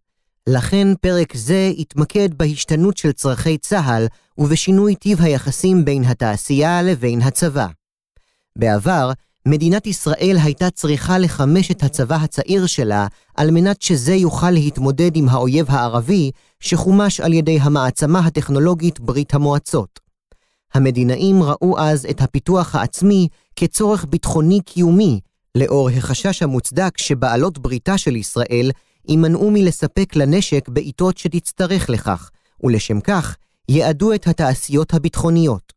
[0.49, 7.67] לכן פרק זה התמקד בהשתנות של צרכי צה"ל ובשינוי טיב היחסים בין התעשייה לבין הצבא.
[8.57, 9.11] בעבר,
[9.47, 15.29] מדינת ישראל הייתה צריכה לחמש את הצבא הצעיר שלה על מנת שזה יוכל להתמודד עם
[15.29, 19.99] האויב הערבי שחומש על ידי המעצמה הטכנולוגית ברית המועצות.
[20.73, 25.19] המדינאים ראו אז את הפיתוח העצמי כצורך ביטחוני קיומי,
[25.55, 28.71] לאור החשש המוצדק שבעלות בריתה של ישראל
[29.07, 32.29] יימנעו מלספק לנשק בעיתות שתצטרך לכך,
[32.63, 33.35] ולשם כך
[33.69, 35.73] יעדו את התעשיות הביטחוניות.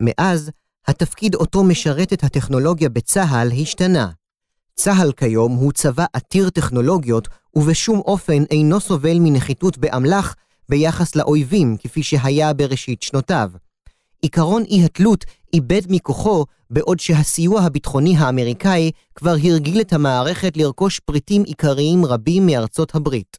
[0.00, 0.50] מאז,
[0.86, 4.10] התפקיד אותו משרתת הטכנולוגיה בצה"ל השתנה.
[4.74, 10.34] צה"ל כיום הוא צבא עתיר טכנולוגיות, ובשום אופן אינו סובל מנחיתות באמל"ח
[10.68, 13.50] ביחס לאויבים, כפי שהיה בראשית שנותיו.
[14.22, 22.04] עיקרון אי-התלות איבד מכוחו, בעוד שהסיוע הביטחוני האמריקאי כבר הרגיל את המערכת לרכוש פריטים עיקריים
[22.04, 23.36] רבים מארצות הברית.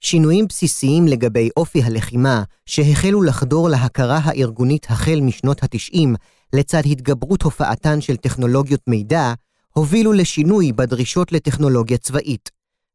[0.00, 6.08] שינויים בסיסיים לגבי אופי הלחימה, שהחלו לחדור להכרה הארגונית החל משנות ה-90,
[6.52, 9.32] לצד התגברות הופעתן של טכנולוגיות מידע,
[9.72, 12.50] הובילו לשינוי בדרישות לטכנולוגיה צבאית.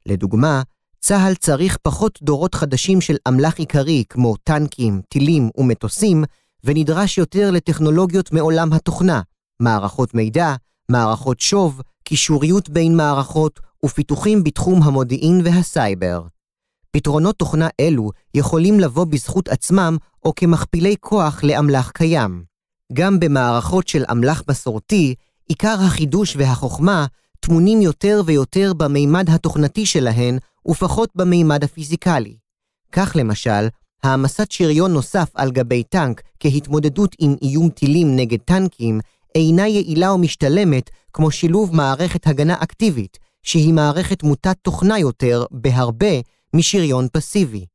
[0.06, 0.62] לדוגמה,
[1.00, 6.24] צה"ל צריך פחות דורות חדשים של אמל"ח עיקרי כמו טנקים, טילים ומטוסים,
[6.64, 9.22] ונדרש יותר לטכנולוגיות מעולם התוכנה,
[9.60, 10.56] מערכות מידע,
[10.92, 16.24] מערכות שוב, קישוריות בין מערכות ופיתוחים בתחום המודיעין והסייבר.
[16.92, 22.44] פתרונות תוכנה אלו יכולים לבוא בזכות עצמם או כמכפילי כוח לאמל"ח קיים.
[22.94, 25.16] גם במערכות של אמל"ח מסורתי,
[25.48, 27.06] עיקר החידוש והחוכמה
[27.40, 32.38] טמונים יותר ויותר במימד התוכנתי שלהן ופחות במימד הפיזיקלי.
[32.92, 33.68] כך למשל,
[34.04, 39.00] העמסת שריון נוסף על גבי טנק כהתמודדות עם איום טילים נגד טנקים
[39.36, 46.20] אינה יעילה ומשתלמת כמו שילוב מערכת הגנה אקטיבית, שהיא מערכת מוטת תוכנה יותר, בהרבה,
[46.54, 47.66] משריון פסיבי.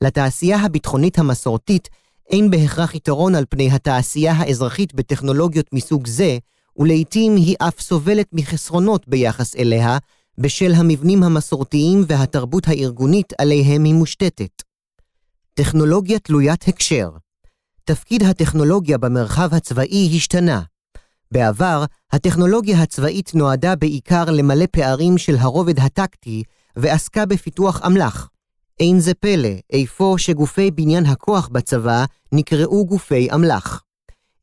[0.00, 1.88] לתעשייה הביטחונית המסורתית
[2.30, 6.38] אין בהכרח יתרון על פני התעשייה האזרחית בטכנולוגיות מסוג זה,
[6.76, 9.98] ולעיתים היא אף סובלת מחסרונות ביחס אליה,
[10.38, 14.69] בשל המבנים המסורתיים והתרבות הארגונית עליהם היא מושתתת.
[15.60, 17.10] טכנולוגיה תלוית הקשר
[17.84, 20.62] תפקיד הטכנולוגיה במרחב הצבאי השתנה.
[21.30, 26.42] בעבר, הטכנולוגיה הצבאית נועדה בעיקר למלא פערים של הרובד הטקטי,
[26.76, 28.28] ועסקה בפיתוח אמל"ח.
[28.80, 33.82] אין זה פלא, איפה שגופי בניין הכוח בצבא נקראו גופי אמל"ח.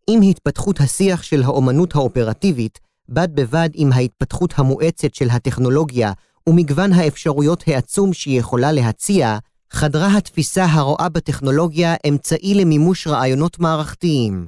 [0.08, 6.12] עם התפתחות השיח של האומנות האופרטיבית, בד בבד עם ההתפתחות המואצת של הטכנולוגיה
[6.50, 9.38] ומגוון האפשרויות העצום שהיא יכולה להציע,
[9.72, 14.48] חדרה התפיסה הרואה בטכנולוגיה אמצעי למימוש רעיונות מערכתיים.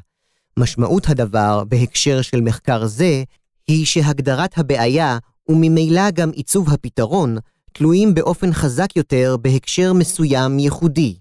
[0.58, 3.24] משמעות הדבר, בהקשר של מחקר זה,
[3.68, 5.18] היא שהגדרת הבעיה,
[5.50, 7.38] וממילא גם עיצוב הפתרון,
[7.74, 11.16] תלויים באופן חזק יותר בהקשר מסוים ייחודי.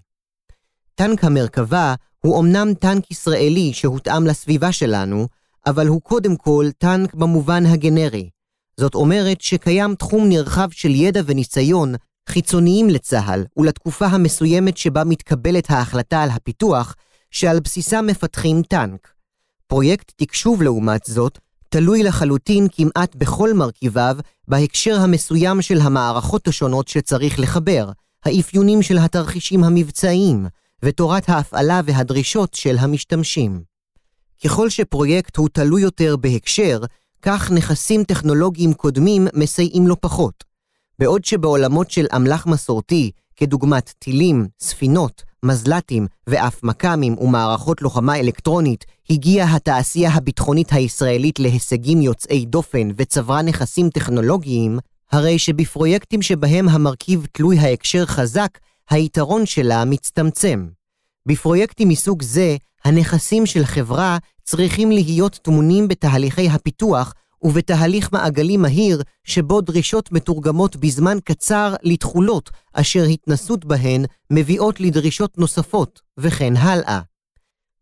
[0.95, 5.27] טנק המרכבה הוא אמנם טנק ישראלי שהותאם לסביבה שלנו,
[5.65, 8.29] אבל הוא קודם כל טנק במובן הגנרי.
[8.77, 11.95] זאת אומרת שקיים תחום נרחב של ידע וניסיון
[12.29, 16.95] חיצוניים לצה"ל ולתקופה המסוימת שבה מתקבלת ההחלטה על הפיתוח,
[17.31, 19.13] שעל בסיסה מפתחים טנק.
[19.67, 21.39] פרויקט תקשוב לעומת זאת,
[21.69, 27.91] תלוי לחלוטין כמעט בכל מרכיביו בהקשר המסוים של המערכות השונות שצריך לחבר,
[28.25, 30.47] האפיונים של התרחישים המבצעיים,
[30.83, 33.61] ותורת ההפעלה והדרישות של המשתמשים.
[34.43, 36.79] ככל שפרויקט הוא תלוי יותר בהקשר,
[37.21, 40.48] כך נכסים טכנולוגיים קודמים מסייעים לו פחות.
[40.99, 49.55] בעוד שבעולמות של אמל"ח מסורתי, כדוגמת טילים, ספינות, מזל"טים ואף מכ"מים ומערכות לוחמה אלקטרונית, הגיעה
[49.55, 54.79] התעשייה הביטחונית הישראלית להישגים יוצאי דופן וצברה נכסים טכנולוגיים,
[55.11, 58.57] הרי שבפרויקטים שבהם המרכיב תלוי ההקשר חזק,
[58.89, 60.67] היתרון שלה מצטמצם.
[61.25, 69.61] בפרויקטים מסוג זה, הנכסים של חברה צריכים להיות טמונים בתהליכי הפיתוח ובתהליך מעגלי מהיר שבו
[69.61, 76.99] דרישות מתורגמות בזמן קצר לתכולות אשר התנסות בהן מביאות לדרישות נוספות, וכן הלאה.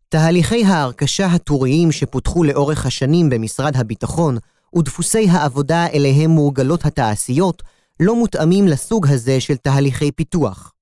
[0.08, 4.38] תהליכי ההרכשה הטוריים שפותחו לאורך השנים במשרד הביטחון
[4.76, 7.62] ודפוסי העבודה אליהם מורגלות התעשיות
[8.00, 10.72] לא מותאמים לסוג הזה של תהליכי פיתוח.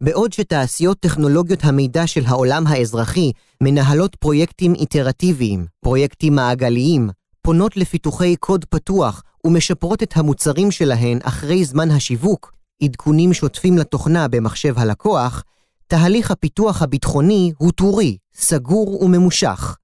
[0.00, 7.10] בעוד שתעשיות טכנולוגיות המידע של העולם האזרחי מנהלות פרויקטים איטרטיביים, פרויקטים מעגליים,
[7.42, 14.78] פונות לפיתוחי קוד פתוח ומשפרות את המוצרים שלהן אחרי זמן השיווק, עדכונים שוטפים לתוכנה במחשב
[14.78, 15.44] הלקוח,
[15.86, 19.76] תהליך הפיתוח הביטחוני הוא טורי, סגור וממושך.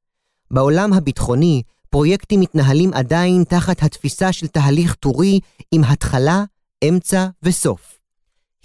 [0.50, 5.40] בעולם הביטחוני, פרויקטים מתנהלים עדיין תחת התפיסה של תהליך טורי
[5.72, 6.44] עם התחלה,
[6.88, 7.98] אמצע וסוף.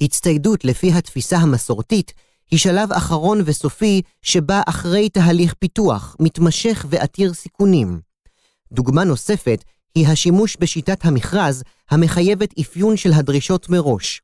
[0.01, 2.13] הצטיידות לפי התפיסה המסורתית
[2.51, 8.11] היא שלב אחרון וסופי שבא אחרי תהליך פיתוח, מתמשך ועתיר סיכונים.
[8.71, 9.63] דוגמה נוספת
[9.95, 14.21] היא השימוש בשיטת המכרז המחייבת אפיון של הדרישות מראש.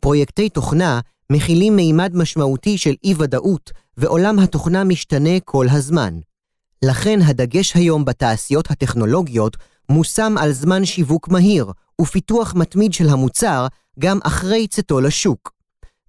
[0.00, 6.18] פרויקטי תוכנה מכילים מימד משמעותי של אי-ודאות, ועולם התוכנה משתנה כל הזמן.
[6.84, 9.56] לכן הדגש היום בתעשיות הטכנולוגיות
[9.88, 13.66] מושם על זמן שיווק מהיר ופיתוח מתמיד של המוצר
[13.98, 15.52] גם אחרי צאתו לשוק.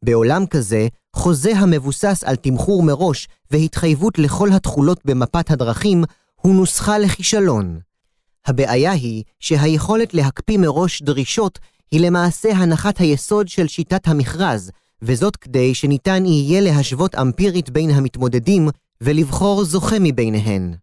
[0.04, 6.04] בעולם כזה, חוזה המבוסס על תמחור מראש והתחייבות לכל התכולות במפת הדרכים
[6.46, 7.80] הוא נוסחה לכישלון.
[8.46, 11.60] הבעיה היא שהיכולת להקפיא מראש דרישות
[11.92, 18.70] היא למעשה הנחת היסוד של שיטת המכרז, וזאת כדי שניתן יהיה להשוות אמפירית בין המתמודדים
[19.02, 20.74] ולבחור זוכה מביניהן.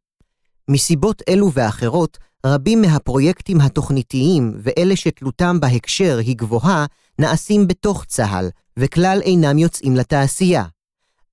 [0.68, 6.86] מסיבות אלו ואחרות, רבים מהפרויקטים התוכניתיים ואלה שתלותם בהקשר היא גבוהה,
[7.18, 10.64] נעשים בתוך צה"ל, וכלל אינם יוצאים לתעשייה.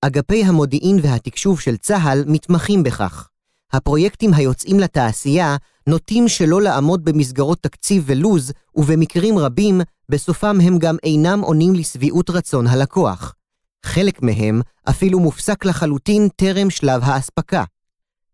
[0.01, 3.29] אגפי המודיעין והתקשוב של צה"ל מתמחים בכך.
[3.73, 5.55] הפרויקטים היוצאים לתעשייה
[5.87, 12.67] נוטים שלא לעמוד במסגרות תקציב ולוז, ובמקרים רבים, בסופם הם גם אינם עונים לשביעות רצון
[12.67, 13.33] הלקוח.
[13.85, 17.63] חלק מהם אפילו מופסק לחלוטין טרם שלב האספקה.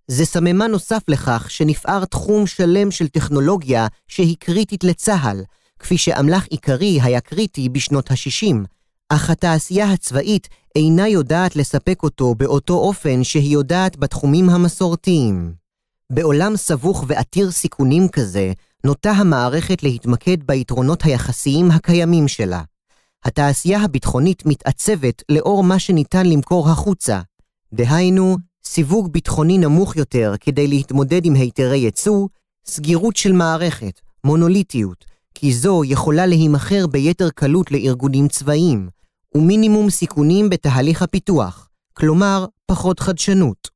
[0.08, 5.44] זה סממן נוסף לכך שנפער תחום שלם של טכנולוגיה שהיא קריטית לצה"ל,
[5.80, 8.56] כפי שאמל"ח עיקרי היה קריטי בשנות ה-60,
[9.10, 15.54] אך התעשייה הצבאית אינה יודעת לספק אותו באותו אופן שהיא יודעת בתחומים המסורתיים.
[16.10, 18.52] בעולם סבוך ועתיר סיכונים כזה,
[18.84, 22.62] נוטה המערכת להתמקד ביתרונות היחסיים הקיימים שלה.
[23.26, 27.22] התעשייה הביטחונית מתעצבת לאור מה שניתן למכור החוצה,
[27.74, 32.28] דהיינו, סיווג ביטחוני נמוך יותר כדי להתמודד עם היתרי ייצוא,
[32.66, 38.90] סגירות של מערכת, מונוליטיות, כי זו יכולה להימכר ביתר קלות לארגונים צבאיים,
[39.36, 43.70] ומינימום סיכונים בתהליך הפיתוח, כלומר, פחות חדשנות.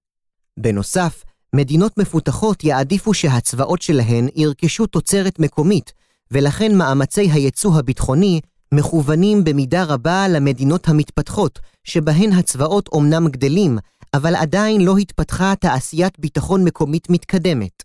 [0.60, 1.24] בנוסף,
[1.56, 5.94] מדינות מפותחות יעדיפו שהצבאות שלהן ירכשו תוצרת מקומית,
[6.32, 8.40] ולכן מאמצי הייצוא הביטחוני
[8.74, 13.78] מכוונים במידה רבה למדינות המתפתחות, שבהן הצבאות אומנם גדלים,
[14.14, 17.84] אבל עדיין לא התפתחה תעשיית ביטחון מקומית מתקדמת.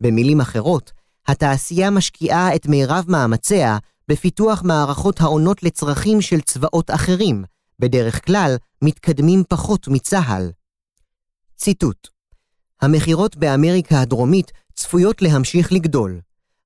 [0.00, 0.92] במילים אחרות,
[1.28, 7.44] התעשייה משקיעה את מירב מאמציה בפיתוח מערכות העונות לצרכים של צבאות אחרים,
[7.78, 10.50] בדרך כלל מתקדמים פחות מצה"ל.
[11.56, 12.08] ציטוט
[12.82, 16.20] המכירות באמריקה הדרומית צפויות להמשיך לגדול.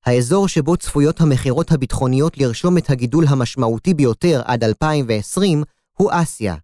[0.05, 5.63] האזור שבו צפויות המכירות הביטחוניות לרשום את הגידול המשמעותי ביותר עד 2020
[5.97, 6.55] הוא אסיה.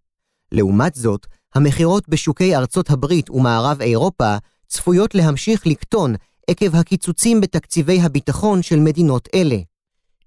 [0.52, 4.36] לעומת זאת, המכירות בשוקי ארצות הברית ומערב אירופה
[4.68, 6.14] צפויות להמשיך לקטון
[6.50, 9.69] עקב הקיצוצים בתקציבי הביטחון של מדינות אלה.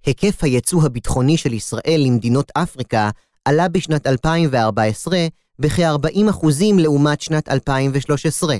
[0.05, 3.09] היקף היצוא הביטחוני של ישראל למדינות אפריקה
[3.45, 5.27] עלה בשנת 2014
[5.59, 8.57] בכ-40% לעומת שנת 2013.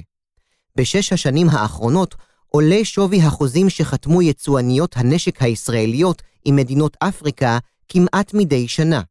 [0.75, 2.15] בשש השנים האחרונות
[2.49, 7.57] עולה שווי החוזים שחתמו יצואניות הנשק הישראליות עם מדינות אפריקה
[7.89, 9.01] כמעט מדי שנה.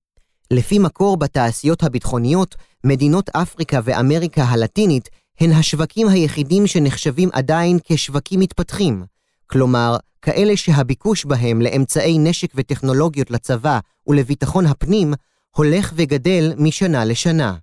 [0.51, 5.09] לפי מקור בתעשיות הביטחוניות, מדינות אפריקה ואמריקה הלטינית
[5.41, 9.05] הן השווקים היחידים שנחשבים עדיין כשווקים מתפתחים,
[9.53, 15.15] כלומר, כאלה שהביקוש בהם לאמצעי נשק וטכנולוגיות לצבא ולביטחון הפנים
[15.57, 17.57] הולך וגדל משנה לשנה.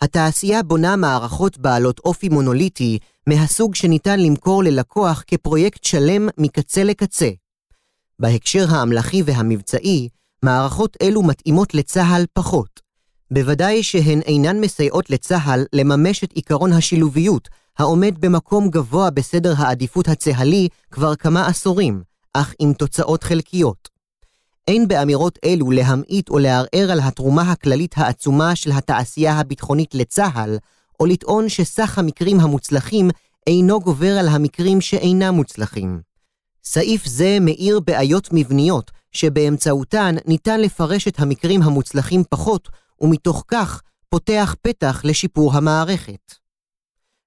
[0.00, 7.30] התעשייה בונה מערכות בעלות אופי מונוליטי מהסוג שניתן למכור ללקוח כפרויקט שלם מקצה לקצה.
[8.18, 10.08] בהקשר האמל"חי והמבצעי,
[10.42, 12.80] מערכות אלו מתאימות לצה"ל פחות.
[13.30, 20.68] בוודאי שהן אינן מסייעות לצה"ל לממש את עקרון השילוביות, העומד במקום גבוה בסדר העדיפות הצה"לי
[20.90, 23.88] כבר כמה עשורים, אך עם תוצאות חלקיות.
[24.68, 30.58] אין באמירות אלו להמעיט או לערער על התרומה הכללית העצומה של התעשייה הביטחונית לצה"ל,
[31.00, 33.10] או לטעון שסך המקרים המוצלחים
[33.46, 36.00] אינו גובר על המקרים שאינם מוצלחים.
[36.64, 42.68] סעיף זה מאיר בעיות מבניות, שבאמצעותן ניתן לפרש את המקרים המוצלחים פחות,
[43.00, 46.43] ומתוך כך פותח פתח לשיפור המערכת.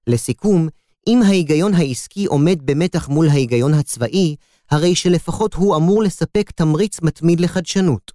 [0.08, 0.68] לסיכום,
[1.06, 4.36] אם ההיגיון העסקי עומד במתח מול ההיגיון הצבאי,
[4.70, 8.12] הרי שלפחות הוא אמור לספק תמריץ מתמיד לחדשנות.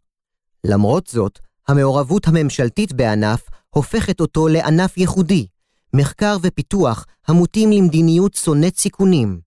[0.64, 5.48] למרות זאת, המעורבות הממשלתית בענף הופכת אותו לענף ייחודי,
[5.94, 9.40] מחקר ופיתוח המוטים למדיניות שונאת סיכונים.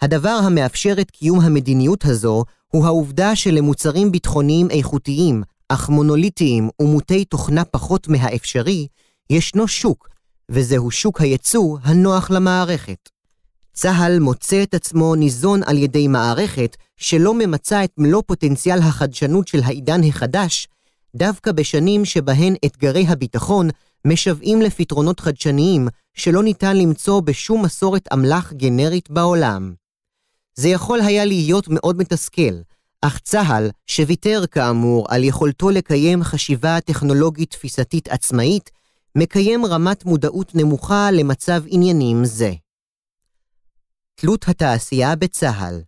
[0.00, 7.64] הדבר המאפשר את קיום המדיניות הזו הוא העובדה שלמוצרים ביטחוניים איכותיים, אך מונוליטיים ומוטי תוכנה
[7.64, 8.86] פחות מהאפשרי,
[9.30, 10.08] ישנו שוק,
[10.48, 13.08] וזהו שוק הייצוא הנוח למערכת.
[13.72, 19.60] צה"ל מוצא את עצמו ניזון על ידי מערכת שלא ממצה את מלוא פוטנציאל החדשנות של
[19.64, 20.68] העידן החדש,
[21.16, 23.68] דווקא בשנים שבהן אתגרי הביטחון
[24.04, 29.74] משוועים לפתרונות חדשניים שלא ניתן למצוא בשום מסורת אמל"ח גנרית בעולם.
[30.54, 32.54] זה יכול היה להיות מאוד מתסכל,
[33.02, 38.70] אך צה"ל, שוויתר כאמור על יכולתו לקיים חשיבה טכנולוגית תפיסתית עצמאית,
[39.16, 42.52] מקיים רמת מודעות נמוכה למצב עניינים זה.
[44.14, 45.82] תלות התעשייה בצה"ל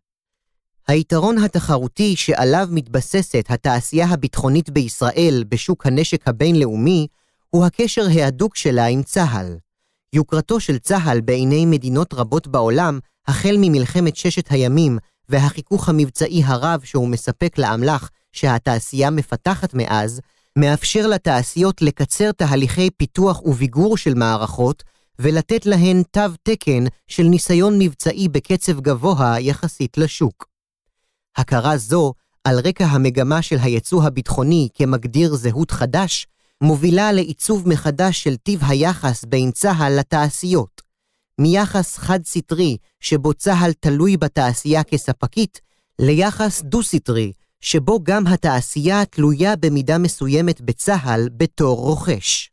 [0.89, 7.07] היתרון התחרותי שעליו מתבססת התעשייה הביטחונית בישראל בשוק הנשק הבינלאומי,
[7.51, 9.57] הוא הקשר ההדוק שלה עם צה"ל.
[10.13, 17.09] יוקרתו של צה"ל בעיני מדינות רבות בעולם, החל ממלחמת ששת הימים והחיכוך המבצעי הרב שהוא
[17.09, 20.20] מספק לאמל"ח שהתעשייה מפתחת מאז,
[20.59, 24.82] מאפשר לתעשיות לקצר תהליכי פיתוח וביגור של מערכות,
[25.18, 30.48] ולתת להן תו תקן של ניסיון מבצעי בקצב גבוה יחסית לשוק.
[31.36, 32.12] הכרה זו,
[32.44, 36.26] על רקע המגמה של היצוא הביטחוני כמגדיר זהות חדש,
[36.61, 40.82] מובילה לעיצוב מחדש של טיב היחס בין צה"ל לתעשיות.
[41.40, 45.61] מיחס חד-סטרי, שבו צה"ל תלוי בתעשייה כספקית,
[45.98, 47.32] ליחס דו-סטרי,
[47.65, 52.51] שבו גם התעשייה תלויה במידה מסוימת בצה"ל בתור רוכש.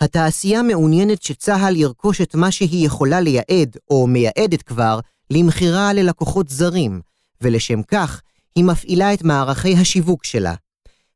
[0.00, 5.00] התעשייה מעוניינת שצה"ל ירכוש את מה שהיא יכולה לייעד, או מייעדת כבר,
[5.30, 7.00] למכירה ללקוחות זרים,
[7.40, 8.22] ולשם כך
[8.56, 10.54] היא מפעילה את מערכי השיווק שלה.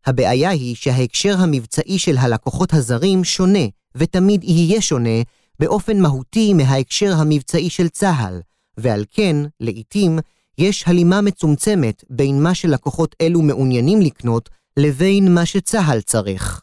[0.06, 5.22] הבעיה היא שההקשר המבצעי של הלקוחות הזרים שונה, ותמיד יהיה שונה,
[5.60, 8.40] באופן מהותי מההקשר המבצעי של צה"ל,
[8.78, 10.18] ועל כן, לעתים,
[10.58, 16.62] יש הלימה מצומצמת בין מה שלקוחות אלו מעוניינים לקנות לבין מה שצה"ל צריך.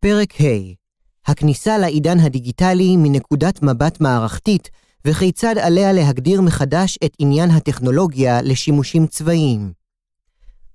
[0.00, 0.74] פרק ה'
[1.26, 4.70] הכניסה לעידן הדיגיטלי מנקודת מבט מערכתית,
[5.04, 9.72] וכיצד עליה להגדיר מחדש את עניין הטכנולוגיה לשימושים צבאיים.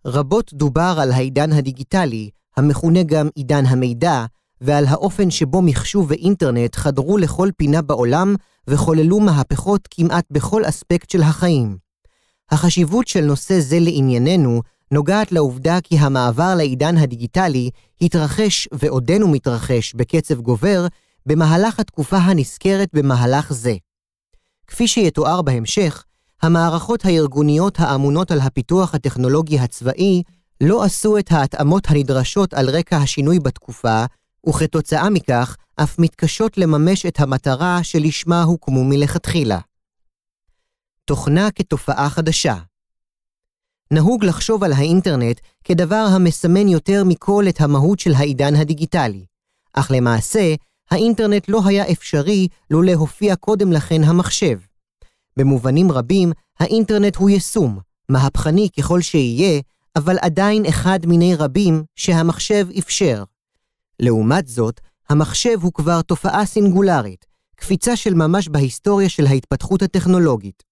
[0.05, 4.25] רבות דובר על העידן הדיגיטלי, המכונה גם עידן המידע,
[4.61, 8.35] ועל האופן שבו מחשוב ואינטרנט חדרו לכל פינה בעולם
[8.67, 11.90] וחוללו מהפכות כמעט בכל אספקט של החיים.
[12.51, 17.69] החשיבות של נושא זה לענייננו נוגעת לעובדה כי המעבר לעידן הדיגיטלי
[18.01, 20.87] התרחש ועודנו מתרחש בקצב גובר
[21.25, 23.75] במהלך התקופה הנזכרת במהלך זה.
[24.67, 26.03] כפי שיתואר בהמשך,
[26.41, 30.23] המערכות הארגוניות האמונות על הפיתוח הטכנולוגי הצבאי
[30.61, 34.05] לא עשו את ההתאמות הנדרשות על רקע השינוי בתקופה,
[34.49, 39.59] וכתוצאה מכך אף מתקשות לממש את המטרה שלשמה הוקמו מלכתחילה.
[41.11, 42.55] תוכנה כתופעה חדשה
[43.91, 49.25] נהוג לחשוב על האינטרנט כדבר המסמן יותר מכל את המהות של העידן הדיגיטלי,
[49.73, 50.55] אך למעשה,
[50.91, 54.59] האינטרנט לא היה אפשרי לו להופיע קודם לכן המחשב.
[55.37, 59.61] במובנים רבים, האינטרנט הוא יישום, מהפכני ככל שיהיה,
[59.95, 63.23] אבל עדיין אחד מיני רבים שהמחשב אפשר.
[63.99, 70.70] לעומת זאת, המחשב הוא כבר תופעה סינגולרית, קפיצה של ממש בהיסטוריה של ההתפתחות הטכנולוגית.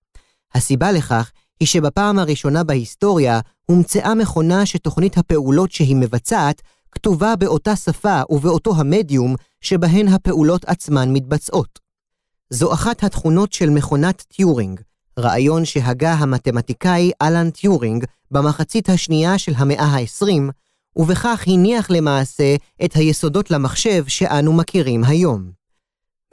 [0.56, 8.22] הסיבה לכך היא שבפעם הראשונה בהיסטוריה הומצאה מכונה שתוכנית הפעולות שהיא מבצעת כתובה באותה שפה
[8.30, 11.80] ובאותו המדיום שבהן הפעולות עצמן מתבצעות.
[12.50, 14.82] זו אחת התכונות של מכונת טיורינג,
[15.20, 20.52] רעיון שהגה המתמטיקאי אלן טיורינג במחצית השנייה של המאה ה-20,
[20.96, 25.52] ובכך הניח למעשה את היסודות למחשב שאנו מכירים היום.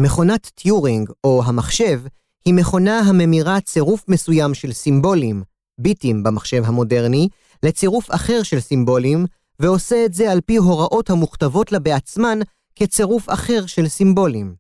[0.00, 2.00] מכונת טיורינג, או המחשב,
[2.46, 5.42] היא מכונה הממירה צירוף מסוים של סימבולים,
[5.78, 7.28] ביטים במחשב המודרני,
[7.62, 9.26] לצירוף אחר של סימבולים,
[9.60, 12.38] ועושה את זה על פי הוראות המוכתבות לה בעצמן
[12.74, 14.54] כצירוף אחר של סימבולים.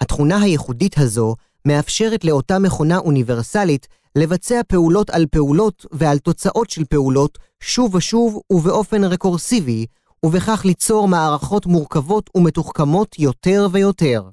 [0.00, 7.38] התכונה הייחודית הזו מאפשרת לאותה מכונה אוניברסלית לבצע פעולות על פעולות ועל תוצאות של פעולות
[7.60, 9.86] שוב ושוב ובאופן רקורסיבי,
[10.26, 14.28] ובכך ליצור מערכות מורכבות ומתוחכמות יותר ויותר.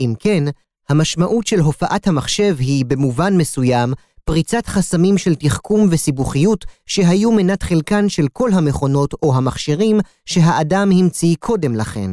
[0.00, 0.44] אם כן,
[0.88, 3.92] המשמעות של הופעת המחשב היא, במובן מסוים,
[4.24, 11.36] פריצת חסמים של תחכום וסיבוכיות שהיו מנת חלקן של כל המכונות או המכשירים שהאדם המציא
[11.38, 12.10] קודם לכן.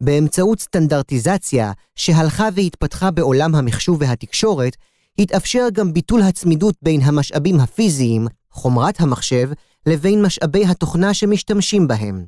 [0.00, 4.76] באמצעות סטנדרטיזציה שהלכה והתפתחה בעולם המחשוב והתקשורת,
[5.18, 9.50] התאפשר גם ביטול הצמידות בין המשאבים הפיזיים, חומרת המחשב,
[9.86, 12.24] לבין משאבי התוכנה שמשתמשים בהם.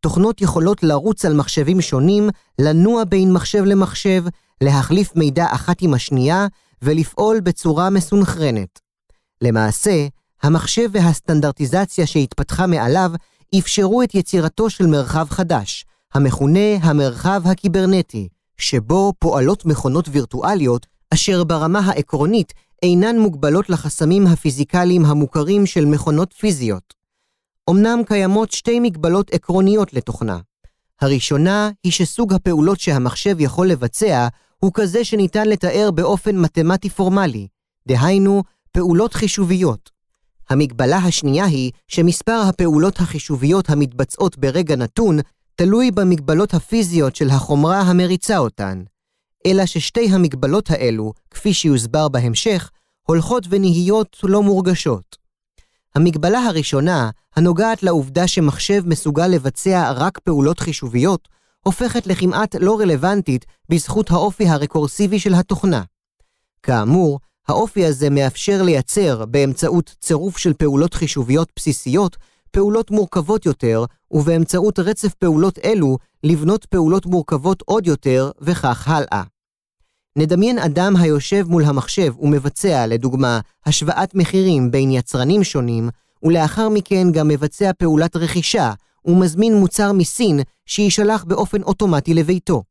[0.00, 2.28] תוכנות יכולות לרוץ על מחשבים שונים,
[2.60, 4.24] לנוע בין מחשב למחשב,
[4.60, 6.46] להחליף מידע אחת עם השנייה
[6.82, 8.80] ולפעול בצורה מסונכרנת.
[9.42, 10.06] למעשה,
[10.42, 13.10] המחשב והסטנדרטיזציה שהתפתחה מעליו
[13.58, 15.84] אפשרו את יצירתו של מרחב חדש,
[16.14, 18.28] המכונה המרחב הקיברנטי,
[18.58, 22.52] שבו פועלות מכונות וירטואליות אשר ברמה העקרונית
[22.82, 26.94] אינן מוגבלות לחסמים הפיזיקליים המוכרים של מכונות פיזיות.
[27.70, 30.38] אמנם קיימות שתי מגבלות עקרוניות לתוכנה.
[31.00, 34.28] הראשונה היא שסוג הפעולות שהמחשב יכול לבצע
[34.60, 37.48] הוא כזה שניתן לתאר באופן מתמטי פורמלי,
[37.88, 38.42] דהיינו,
[38.72, 39.90] פעולות חישוביות.
[40.50, 45.18] המגבלה השנייה היא שמספר הפעולות החישוביות המתבצעות ברגע נתון
[45.54, 48.82] תלוי במגבלות הפיזיות של החומרה המריצה אותן.
[49.46, 52.70] אלא ששתי המגבלות האלו, כפי שיוסבר בהמשך,
[53.02, 55.16] הולכות ונהיות לא מורגשות.
[55.94, 61.28] המגבלה הראשונה, הנוגעת לעובדה שמחשב מסוגל לבצע רק פעולות חישוביות,
[61.66, 65.82] הופכת לכמעט לא רלוונטית בזכות האופי הרקורסיבי של התוכנה.
[66.62, 72.16] כאמור, האופי הזה מאפשר לייצר, באמצעות צירוף של פעולות חישוביות בסיסיות,
[72.50, 79.22] פעולות מורכבות יותר, ובאמצעות רצף פעולות אלו, לבנות פעולות מורכבות עוד יותר, וכך הלאה.
[80.18, 85.88] נדמיין אדם היושב מול המחשב ומבצע, לדוגמה, השוואת מחירים בין יצרנים שונים,
[86.22, 88.72] ולאחר מכן גם מבצע פעולת רכישה,
[89.04, 92.62] ומזמין מוצר מסין שיישלח באופן אוטומטי לביתו.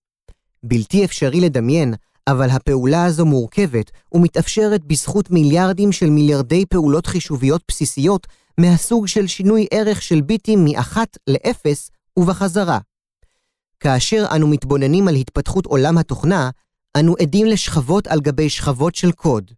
[0.64, 1.94] בלתי אפשרי לדמיין,
[2.28, 9.68] אבל הפעולה הזו מורכבת ומתאפשרת בזכות מיליארדים של מיליארדי פעולות חישוביות בסיסיות מהסוג של שינוי
[9.72, 12.80] ערך של ביטים מאחת לאפס ובחזרה.
[13.80, 16.50] כאשר אנו מתבוננים על התפתחות עולם התוכנה,
[16.98, 19.52] אנו עדים לשכבות על גבי שכבות של קוד.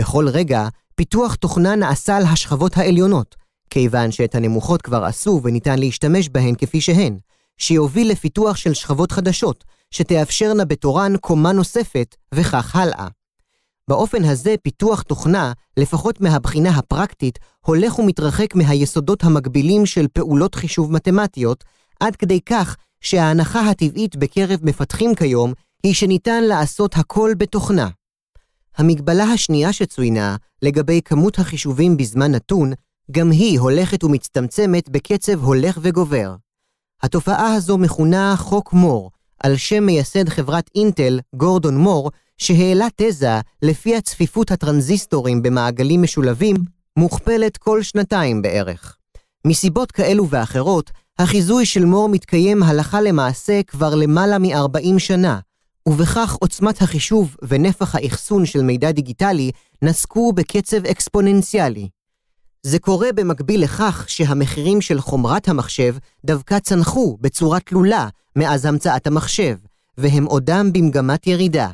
[0.00, 3.36] בכל רגע, פיתוח תוכנה נעשה על השכבות העליונות,
[3.70, 7.18] כיוון שאת הנמוכות כבר עשו וניתן להשתמש בהן כפי שהן,
[7.58, 13.08] שיוביל לפיתוח של שכבות חדשות, שתאפשרנה בתורן קומה נוספת, וכך הלאה.
[13.88, 21.64] באופן הזה פיתוח תוכנה, לפחות מהבחינה הפרקטית, הולך ומתרחק מהיסודות המקבילים של פעולות חישוב מתמטיות,
[22.00, 25.52] עד כדי כך שההנחה הטבעית בקרב מפתחים כיום
[25.82, 27.88] היא שניתן לעשות הכל בתוכנה.
[28.76, 32.72] המגבלה השנייה שצוינה, לגבי כמות החישובים בזמן נתון,
[33.10, 36.34] גם היא הולכת ומצטמצמת בקצב הולך וגובר.
[37.02, 39.10] התופעה הזו מכונה חוק מור,
[39.42, 46.56] על שם מייסד חברת אינטל, גורדון מור, שהעלה תזה לפיה צפיפות הטרנזיסטורים במעגלים משולבים
[46.96, 48.96] מוכפלת כל שנתיים בערך.
[49.46, 55.38] מסיבות כאלו ואחרות, החיזוי של מור מתקיים הלכה למעשה כבר למעלה מ-40 שנה,
[55.88, 59.50] ובכך עוצמת החישוב ונפח האחסון של מידע דיגיטלי
[59.82, 61.88] נסקו בקצב אקספוננציאלי.
[62.62, 69.56] זה קורה במקביל לכך שהמחירים של חומרת המחשב דווקא צנחו בצורה תלולה מאז המצאת המחשב,
[69.98, 71.70] והם עודם במגמת ירידה.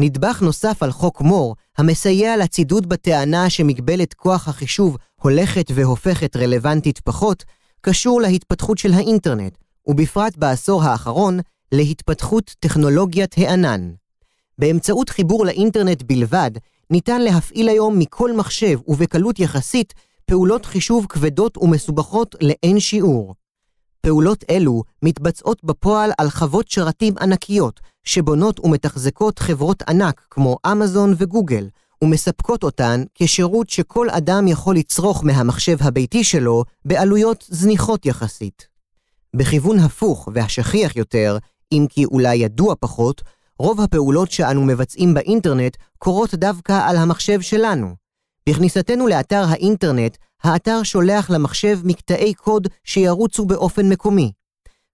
[0.00, 7.44] נדבך נוסף על חוק מור, המסייע לצידוד בטענה שמגבלת כוח החישוב הולכת והופכת רלוונטית פחות,
[7.80, 11.40] קשור להתפתחות של האינטרנט, ובפרט בעשור האחרון,
[11.72, 13.90] להתפתחות טכנולוגיית הענן.
[14.58, 16.50] באמצעות חיבור לאינטרנט בלבד,
[16.90, 23.34] ניתן להפעיל היום מכל מחשב ובקלות יחסית פעולות חישוב כבדות ומסובכות לאין שיעור.
[24.00, 31.68] פעולות אלו מתבצעות בפועל על חוות שרתים ענקיות, שבונות ומתחזקות חברות ענק כמו אמזון וגוגל,
[32.04, 38.68] ומספקות אותן כשירות שכל אדם יכול לצרוך מהמחשב הביתי שלו בעלויות זניחות יחסית.
[39.36, 41.38] בכיוון הפוך והשכיח יותר,
[41.72, 43.22] אם כי אולי ידוע פחות,
[43.60, 47.94] רוב הפעולות שאנו מבצעים באינטרנט קורות דווקא על המחשב שלנו.
[48.48, 54.32] בכניסתנו לאתר האינטרנט, האתר שולח למחשב מקטעי קוד שירוצו באופן מקומי.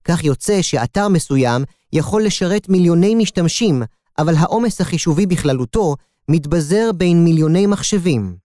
[0.03, 1.63] כך יוצא שאתר מסוים
[1.93, 3.83] יכול לשרת מיליוני משתמשים,
[4.17, 5.95] אבל העומס החישובי בכללותו
[6.29, 8.35] מתבזר בין מיליוני מחשבים.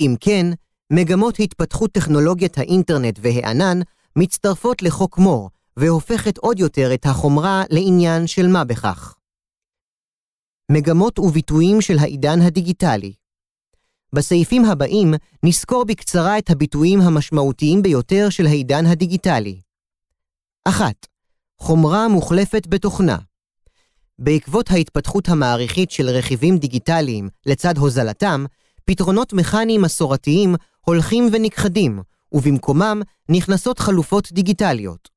[0.00, 0.46] אם כן,
[0.92, 3.80] מגמות התפתחות טכנולוגיית האינטרנט והענן
[4.16, 9.17] מצטרפות לחוק מור, והופכת עוד יותר את החומרה לעניין של מה בכך.
[10.70, 13.12] מגמות וביטויים של העידן הדיגיטלי
[14.12, 15.14] בסעיפים הבאים
[15.44, 19.60] נסקור בקצרה את הביטויים המשמעותיים ביותר של העידן הדיגיטלי.
[20.68, 20.94] 1.
[21.58, 23.18] חומרה מוחלפת בתוכנה.
[24.18, 28.44] בעקבות ההתפתחות המעריכית של רכיבים דיגיטליים לצד הוזלתם,
[28.84, 32.02] פתרונות מכניים מסורתיים הולכים ונכחדים,
[32.32, 35.08] ובמקומם נכנסות חלופות דיגיטליות.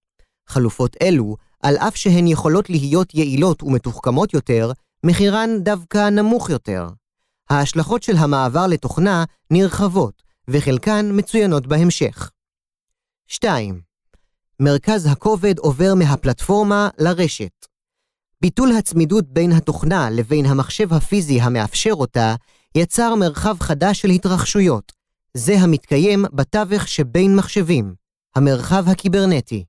[0.49, 4.72] חלופות אלו, על אף שהן יכולות להיות יעילות ומתוחכמות יותר,
[5.04, 6.88] מחירן דווקא נמוך יותר.
[7.49, 12.32] ההשלכות של המעבר לתוכנה נרחבות, וחלקן מצוינות בהמשך.
[13.28, 13.82] 2.
[14.60, 17.66] מרכז הכובד עובר מהפלטפורמה לרשת.
[18.41, 22.36] ביטול הצמידות בין התוכנה לבין המחשב הפיזי המאפשר אותה,
[22.76, 24.91] יצר מרחב חדש של התרחשויות.
[25.34, 27.93] זה המתקיים בתווך שבין מחשבים,
[28.36, 29.66] המרחב הקיברנטי.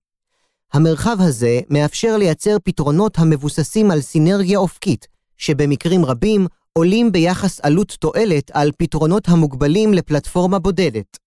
[0.73, 5.07] המרחב הזה מאפשר לייצר פתרונות המבוססים על סינרגיה אופקית,
[5.39, 11.19] שבמקרים רבים עולים ביחס עלות תועלת על פתרונות המוגבלים לפלטפורמה בודדת.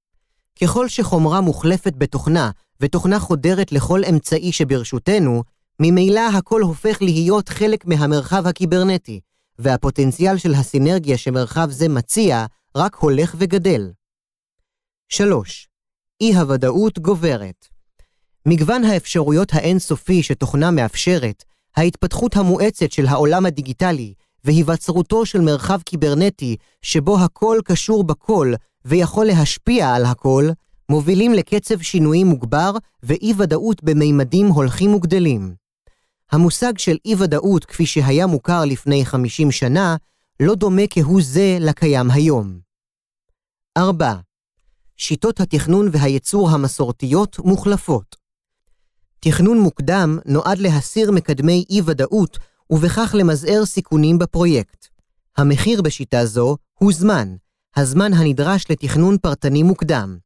[0.61, 2.51] ככל שחומרה מוחלפת בתוכנה
[2.81, 5.43] ותוכנה חודרת לכל אמצעי שברשותנו,
[5.79, 9.19] ממילא הכל הופך להיות חלק מהמרחב הקיברנטי,
[9.59, 12.45] והפוטנציאל של הסינרגיה שמרחב זה מציע
[12.75, 13.91] רק הולך וגדל.
[15.09, 15.67] 3.
[16.21, 17.67] אי-הוודאות גוברת.
[18.45, 21.43] מגוון האפשרויות האינסופי שתוכנה מאפשרת,
[21.77, 24.13] ההתפתחות המואצת של העולם הדיגיטלי
[24.43, 28.53] והיווצרותו של מרחב קיברנטי שבו הכל קשור בכל
[28.85, 30.49] ויכול להשפיע על הכל,
[30.89, 32.71] מובילים לקצב שינויים מוגבר
[33.03, 35.55] ואי-ודאות במימדים הולכים וגדלים.
[36.31, 39.95] המושג של אי-ודאות כפי שהיה מוכר לפני 50 שנה,
[40.39, 42.59] לא דומה כהוא זה לקיים היום.
[43.77, 44.13] 4.
[44.97, 48.24] שיטות התכנון והייצור המסורתיות מוחלפות.
[49.27, 52.37] תכנון מוקדם נועד להסיר מקדמי אי-ודאות
[52.69, 54.87] ובכך למזער סיכונים בפרויקט.
[55.37, 57.35] המחיר בשיטה זו הוא זמן,
[57.75, 60.17] הזמן הנדרש לתכנון פרטני מוקדם.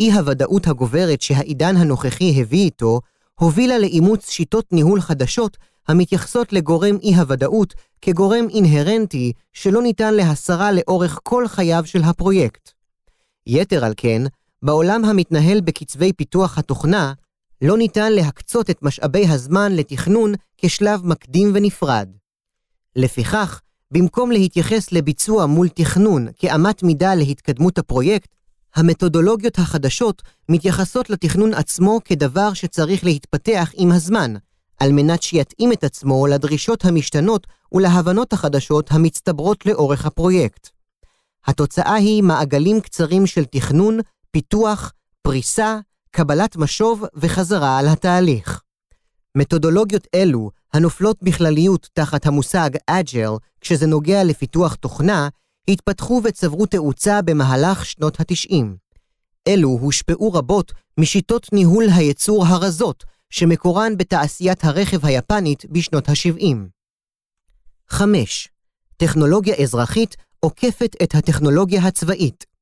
[0.00, 3.00] אי-הוודאות הגוברת שהעידן הנוכחי הביא איתו,
[3.40, 5.56] הובילה לאימוץ שיטות ניהול חדשות
[5.88, 12.70] המתייחסות לגורם אי-הוודאות כגורם אינהרנטי שלא ניתן להסרה לאורך כל חייו של הפרויקט.
[13.46, 14.22] יתר על כן,
[14.62, 17.12] בעולם המתנהל בקצבי פיתוח התוכנה,
[17.62, 22.08] לא ניתן להקצות את משאבי הזמן לתכנון כשלב מקדים ונפרד.
[22.96, 28.28] לפיכך, במקום להתייחס לביצוע מול תכנון כאמת מידה להתקדמות הפרויקט,
[28.74, 34.34] המתודולוגיות החדשות מתייחסות לתכנון עצמו כדבר שצריך להתפתח עם הזמן,
[34.80, 40.68] על מנת שיתאים את עצמו לדרישות המשתנות ולהבנות החדשות המצטברות לאורך הפרויקט.
[41.46, 43.98] התוצאה היא מעגלים קצרים של תכנון,
[44.30, 44.92] פיתוח,
[45.22, 45.78] פריסה,
[46.16, 48.60] קבלת משוב וחזרה על התהליך.
[49.34, 55.28] מתודולוגיות אלו, הנופלות בכלליות תחת המושג אג'ל כשזה נוגע לפיתוח תוכנה,
[55.68, 58.64] התפתחו וצברו תאוצה במהלך שנות ה-90.
[59.48, 66.56] אלו הושפעו רבות משיטות ניהול הייצור הרזות, שמקורן בתעשיית הרכב היפנית בשנות ה-70.
[67.88, 68.48] 5.
[68.96, 72.55] טכנולוגיה אזרחית עוקפת את הטכנולוגיה הצבאית.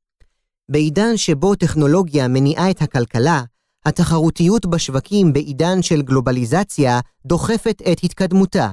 [0.69, 3.43] בעידן שבו טכנולוגיה מניעה את הכלכלה,
[3.87, 8.71] התחרותיות בשווקים בעידן של גלובליזציה דוחפת את התקדמותה.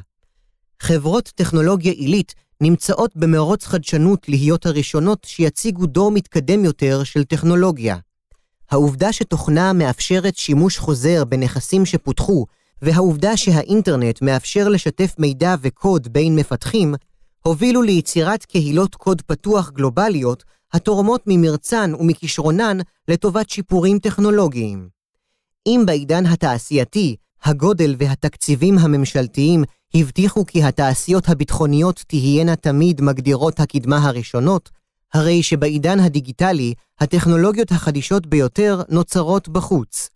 [0.80, 7.98] חברות טכנולוגיה עילית נמצאות במרוץ חדשנות להיות הראשונות שיציגו דור מתקדם יותר של טכנולוגיה.
[8.72, 12.46] העובדה שתוכנה מאפשרת שימוש חוזר בנכסים שפותחו,
[12.82, 16.96] והעובדה שהאינטרנט מאפשר לשתף מידע וקוד בין מפתחים,
[17.42, 20.44] הובילו ליצירת קהילות קוד פתוח גלובליות,
[20.74, 24.90] התורמות ממרצן ומכישרונן לטובת שיפורים טכנולוגיים.
[25.68, 29.64] אם בעידן התעשייתי, הגודל והתקציבים הממשלתיים
[29.94, 34.70] הבטיחו כי התעשיות הביטחוניות תהיינה תמיד מגדירות הקדמה הראשונות,
[35.14, 40.10] הרי שבעידן הדיגיטלי, הטכנולוגיות החדישות ביותר נוצרות בחוץ.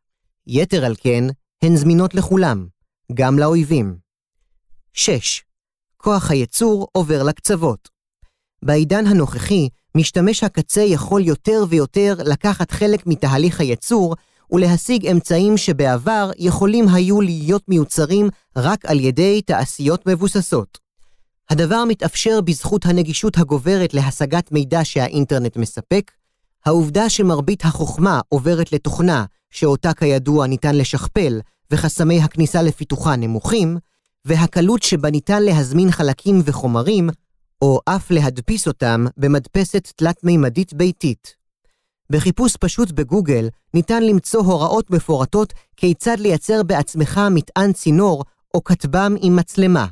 [0.47, 1.24] יתר על כן,
[1.62, 2.68] הן זמינות לכולם,
[3.14, 3.97] גם לאויבים.
[4.93, 5.43] 6.
[5.97, 7.89] כוח הייצור עובר לקצוות.
[8.64, 14.15] בעידן הנוכחי, משתמש הקצה יכול יותר ויותר לקחת חלק מתהליך הייצור
[14.51, 20.77] ולהשיג אמצעים שבעבר יכולים היו להיות מיוצרים רק על ידי תעשיות מבוססות.
[21.49, 26.11] הדבר מתאפשר בזכות הנגישות הגוברת להשגת מידע שהאינטרנט מספק,
[26.65, 31.39] העובדה שמרבית החוכמה עוברת לתוכנה שאותה כידוע ניתן לשכפל
[31.71, 33.77] וחסמי הכניסה לפיתוחה נמוכים,
[34.25, 37.09] והקלות שבה ניתן להזמין חלקים וחומרים,
[37.62, 41.36] או אף להדפיס אותם במדפסת תלת-מימדית ביתית.
[42.10, 49.36] בחיפוש פשוט בגוגל ניתן למצוא הוראות מפורטות כיצד לייצר בעצמך מטען צינור או כטב"ם עם
[49.36, 49.88] מצלמה.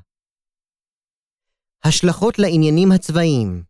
[1.84, 3.64] השלכות לעניינים הצבאיים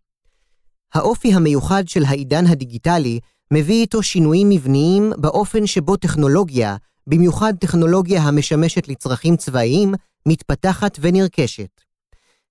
[0.93, 3.19] האופי המיוחד של העידן הדיגיטלי
[3.53, 6.75] מביא איתו שינויים מבניים באופן שבו טכנולוגיה,
[7.07, 9.93] במיוחד טכנולוגיה המשמשת לצרכים צבאיים,
[10.27, 11.81] מתפתחת ונרכשת.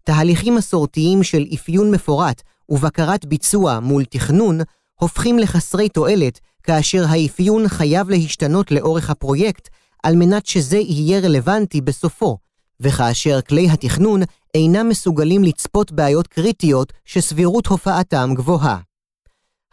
[0.05, 4.61] תהליכים מסורתיים של אפיון מפורט ובקרת ביצוע מול תכנון
[5.01, 9.69] הופכים לחסרי תועלת כאשר האפיון חייב להשתנות לאורך הפרויקט
[10.03, 12.39] על מנת שזה יהיה רלוונטי בסופו,
[12.81, 14.21] וכאשר כלי התכנון
[14.55, 18.79] אינם מסוגלים לצפות בעיות קריטיות שסבירות הופעתם גבוהה.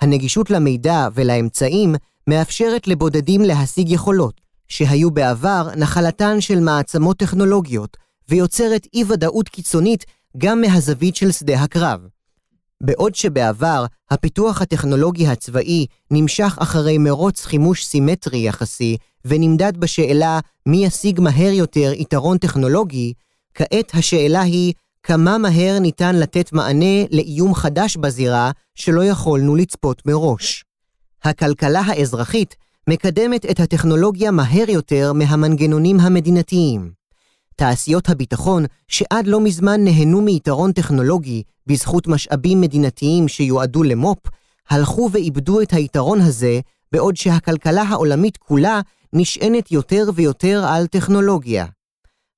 [0.02, 1.96] הנגישות למידע ולאמצעים
[2.28, 7.98] מאפשרת לבודדים להשיג יכולות, שהיו בעבר נחלתן של מעצמות טכנולוגיות,
[8.30, 10.06] ויוצרת אי-ודאות קיצונית
[10.38, 12.00] גם מהזווית של שדה הקרב.
[12.84, 21.20] בעוד שבעבר הפיתוח הטכנולוגי הצבאי נמשך אחרי מרוץ חימוש סימטרי יחסי, ונמדד בשאלה מי ישיג
[21.20, 23.14] מהר יותר יתרון טכנולוגי,
[23.54, 24.74] כעת השאלה היא
[25.04, 30.64] כמה מהר ניתן לתת מענה לאיום חדש בזירה שלא יכולנו לצפות מראש.
[31.24, 32.56] הכלכלה האזרחית
[32.90, 36.99] מקדמת את הטכנולוגיה מהר יותר מהמנגנונים המדינתיים.
[37.60, 44.18] תעשיות הביטחון, שעד לא מזמן נהנו מיתרון טכנולוגי בזכות משאבים מדינתיים שיועדו למו"פ,
[44.70, 46.60] הלכו ואיבדו את היתרון הזה,
[46.92, 48.82] בעוד שהכלכלה העולמית כולה
[49.14, 51.66] נשענת יותר ויותר על טכנולוגיה.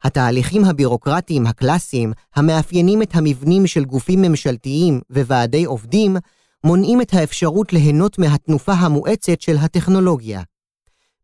[0.03, 6.17] התהליכים הבירוקרטיים הקלאסיים, המאפיינים את המבנים של גופים ממשלתיים וועדי עובדים,
[6.63, 10.41] מונעים את האפשרות ליהנות מהתנופה המואצת של הטכנולוגיה.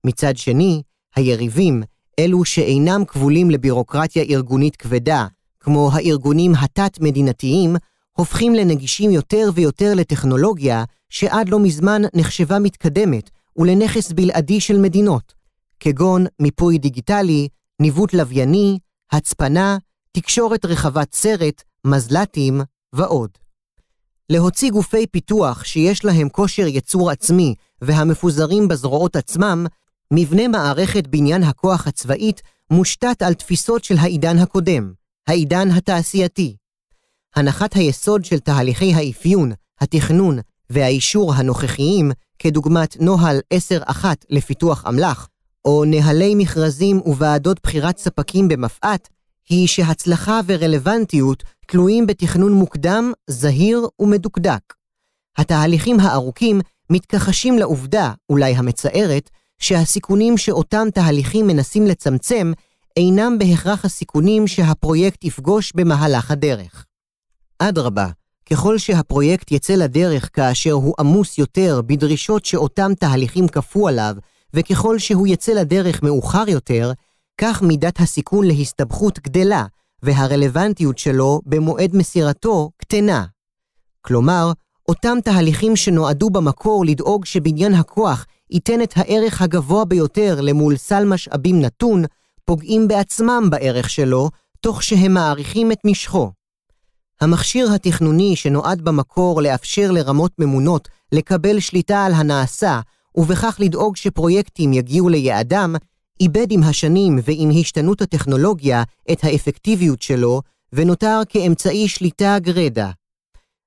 [0.04, 0.82] מצד שני,
[1.16, 1.84] היריבים,
[2.20, 5.28] אלו שאינם כבולים לבירוקרטיה ארגונית כבדה,
[5.60, 7.76] כמו הארגונים התת-מדינתיים,
[8.12, 15.34] הופכים לנגישים יותר ויותר לטכנולוגיה שעד לא מזמן נחשבה מתקדמת ולנכס בלעדי של מדינות,
[15.80, 17.48] כגון מיפוי דיגיטלי,
[17.82, 18.80] ניווט לווייני,
[19.12, 19.78] הצפנה,
[20.12, 22.62] תקשורת רחבת סרט, מזל"טים
[22.94, 23.30] ועוד.
[24.30, 29.66] להוציא גופי פיתוח שיש להם כושר יצור עצמי והמפוזרים בזרועות עצמם,
[30.14, 32.42] מבנה מערכת בניין הכוח הצבאית
[32.72, 34.94] מושתת על תפיסות של העידן הקודם,
[35.28, 36.56] העידן התעשייתי.
[37.36, 39.52] הנחת היסוד של תהליכי האפיון,
[39.82, 40.40] התכנון
[40.70, 43.40] והאישור הנוכחיים, כדוגמת נוהל
[43.90, 45.28] 10-1 לפיתוח אמל"ח,
[45.66, 49.08] או נהלי מכרזים וועדות בחירת ספקים במפא"ת,
[49.50, 54.74] היא שהצלחה ורלוונטיות תלויים בתכנון מוקדם, זהיר ומדוקדק.
[55.38, 59.30] התהליכים הארוכים מתכחשים לעובדה, אולי המצערת,
[59.60, 62.52] שהסיכונים שאותם תהליכים מנסים לצמצם
[62.98, 66.86] אינם בהכרח הסיכונים שהפרויקט יפגוש במהלך הדרך.
[67.60, 68.08] אדרבה,
[68.50, 74.16] ככל שהפרויקט יצא לדרך כאשר הוא עמוס יותר בדרישות שאותם תהליכים כפו עליו,
[74.54, 76.92] וככל שהוא יצא לדרך מאוחר יותר,
[77.38, 79.66] כך מידת הסיכון להסתבכות גדלה,
[80.04, 83.26] והרלוונטיות שלו במועד מסירתו קטנה.
[84.02, 84.52] כלומר,
[84.88, 91.62] אותם תהליכים שנועדו במקור לדאוג שבניין הכוח ייתן את הערך הגבוה ביותר למול סל משאבים
[91.62, 92.04] נתון,
[92.46, 94.30] פוגעים בעצמם בערך שלו,
[94.62, 96.32] תוך שהם מעריכים את משכו.
[97.22, 102.80] המכשיר התכנוני שנועד במקור לאפשר לרמות ממונות לקבל שליטה על הנעשה,
[103.16, 105.76] ובכך לדאוג שפרויקטים יגיעו ליעדם,
[106.20, 110.42] איבד עם השנים ועם השתנות הטכנולוגיה את האפקטיביות שלו,
[110.74, 112.92] ונותר כאמצעי שליטה גרדה.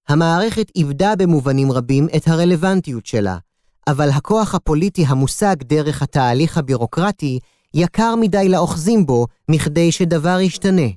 [0.09, 3.37] המערכת איבדה במובנים רבים את הרלוונטיות שלה,
[3.89, 7.39] אבל הכוח הפוליטי המושג דרך התהליך הבירוקרטי
[7.75, 10.89] יקר מדי לאוחזים בו מכדי שדבר ישתנה.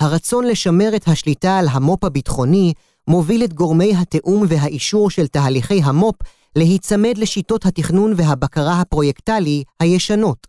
[0.00, 2.72] הרצון לשמר את השליטה על המו"פ הביטחוני
[3.08, 6.14] מוביל את גורמי התיאום והאישור של תהליכי המו"פ
[6.56, 10.46] להיצמד לשיטות התכנון והבקרה הפרויקטלי הישנות,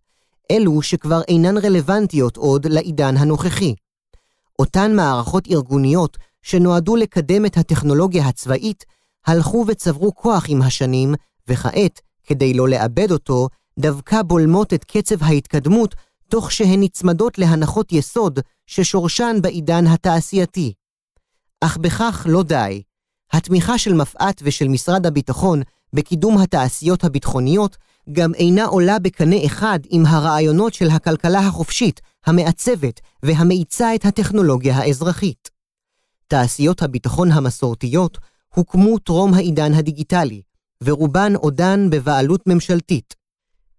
[0.51, 3.73] אלו שכבר אינן רלוונטיות עוד לעידן הנוכחי.
[4.59, 8.85] אותן מערכות ארגוניות שנועדו לקדם את הטכנולוגיה הצבאית,
[9.27, 11.13] הלכו וצברו כוח עם השנים,
[11.49, 13.47] וכעת, כדי לא לאבד אותו,
[13.79, 15.95] דווקא בולמות את קצב ההתקדמות,
[16.29, 20.73] תוך שהן נצמדות להנחות יסוד ששורשן בעידן התעשייתי.
[21.61, 22.81] אך בכך לא די.
[23.31, 25.61] התמיכה של מפא"ת ושל משרד הביטחון
[25.93, 27.77] בקידום התעשיות הביטחוניות
[28.11, 35.49] גם אינה עולה בקנה אחד עם הרעיונות של הכלכלה החופשית, המעצבת והמאיצה את הטכנולוגיה האזרחית.
[36.27, 38.17] תעשיות הביטחון המסורתיות
[38.55, 40.41] הוקמו טרום העידן הדיגיטלי,
[40.83, 43.15] ורובן עודן בבעלות ממשלתית.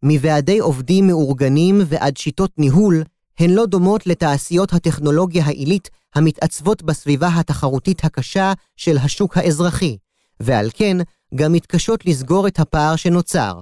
[0.03, 3.03] מוועדי עובדים מאורגנים ועד שיטות ניהול,
[3.39, 9.97] הן לא דומות לתעשיות הטכנולוגיה העילית המתעצבות בסביבה התחרותית הקשה של השוק האזרחי,
[10.41, 10.97] ועל כן
[11.35, 13.61] גם מתקשות לסגור את הפער שנוצר.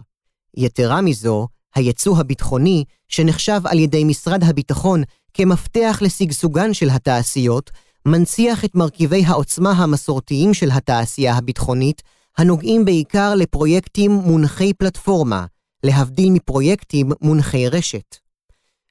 [0.57, 5.03] יתרה מזו, היצוא הביטחוני, שנחשב על ידי משרד הביטחון
[5.35, 7.71] כמפתח לשגשוגן של התעשיות,
[8.07, 12.03] מנציח את מרכיבי העוצמה המסורתיים של התעשייה הביטחונית,
[12.39, 15.47] הנוגעים בעיקר לפרויקטים מונחי פלטפורמה,
[15.85, 18.17] להבדיל מפרויקטים מונחי רשת.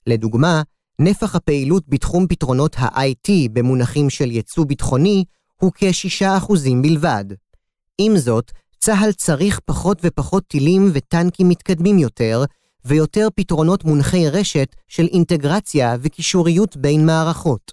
[0.08, 0.62] לדוגמה,
[1.00, 5.24] נפח הפעילות בתחום פתרונות ה-IT במונחים של יצוא ביטחוני
[5.62, 7.26] הוא כ-6% בלבד.
[7.98, 12.44] עם זאת, צה"ל צריך פחות ופחות טילים וטנקים מתקדמים יותר,
[12.86, 17.72] ויותר פתרונות מונחי רשת של אינטגרציה וקישוריות בין מערכות.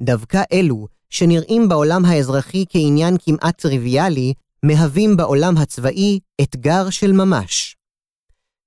[0.00, 4.34] דווקא אלו, שנראים בעולם האזרחי כעניין כמעט טריוויאלי,
[4.66, 7.76] מהווים בעולם הצבאי אתגר של ממש.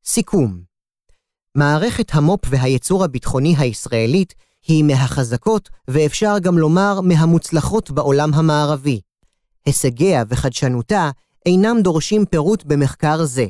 [0.05, 0.61] סיכום
[1.55, 4.33] מערכת המו"פ והייצור הביטחוני הישראלית
[4.67, 9.01] היא מהחזקות, ואפשר גם לומר מהמוצלחות בעולם המערבי.
[9.65, 11.11] הישגיה וחדשנותה
[11.45, 13.45] אינם דורשים פירוט במחקר זה.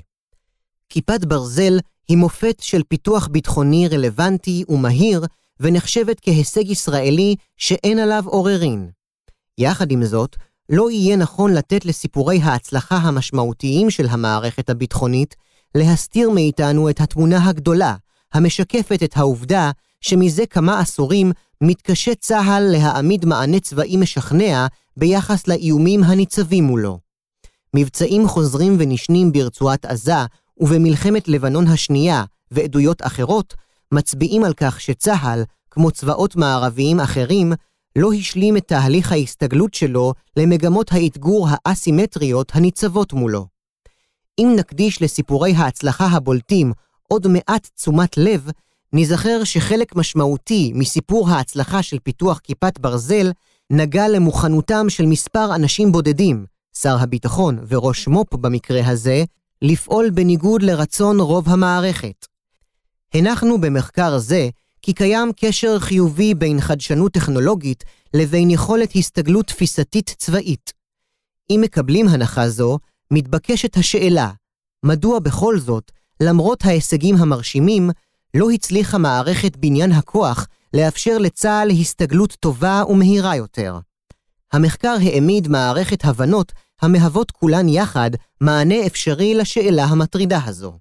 [0.90, 5.26] כיפת ברזל היא מופת של פיתוח ביטחוני רלוונטי ומהיר,
[5.60, 8.90] ונחשבת כהישג ישראלי שאין עליו עוררין.
[9.58, 10.36] יחד עם זאת,
[10.70, 15.36] לא יהיה נכון לתת לסיפורי ההצלחה המשמעותיים של המערכת הביטחונית
[15.76, 17.96] להסתיר מאיתנו את התמונה הגדולה,
[18.34, 26.64] המשקפת את העובדה שמזה כמה עשורים מתקשה צה"ל להעמיד מענה צבאי משכנע ביחס לאיומים הניצבים
[26.64, 27.00] מולו.
[27.74, 30.26] מבצעים חוזרים ונשנים ברצועת עזה
[30.58, 33.54] ובמלחמת לבנון השנייה ועדויות אחרות
[33.92, 37.54] מצביעים על כך שצה"ל, כמו צבאות מערביים אחרים,
[37.98, 43.46] לא השלים את תהליך ההסתגלות שלו למגמות האתגור האסימטריות הניצבות מולו.
[44.40, 46.74] אם נקדיש לסיפורי ההצלחה הבולטים
[47.08, 48.50] עוד מעט תשומת לב,
[48.94, 53.32] ניזכר שחלק משמעותי מסיפור ההצלחה של פיתוח כיפת ברזל
[53.70, 56.46] נגע למוכנותם של מספר אנשים בודדים,
[56.78, 59.24] שר הביטחון וראש מו"פ במקרה הזה,
[59.62, 62.26] לפעול בניגוד לרצון רוב המערכת.
[63.14, 64.50] הנחנו במחקר זה
[64.82, 70.74] כי קיים קשר חיובי בין חדשנות טכנולוגית לבין יכולת הסתגלות תפיסתית צבאית.
[71.50, 72.80] אם מקבלים הנחה זו,
[73.12, 74.32] מתבקשת השאלה,
[74.86, 77.90] מדוע בכל זאת, למרות ההישגים המרשימים,
[78.34, 83.80] לא הצליחה מערכת בניין הכוח לאפשר לצה"ל הסתגלות טובה ומהירה יותר.
[84.54, 86.52] המחקר העמיד מערכת הבנות
[86.82, 88.12] המהוות כולן יחד
[88.42, 90.80] מענה אפשרי לשאלה המטרידה הזו.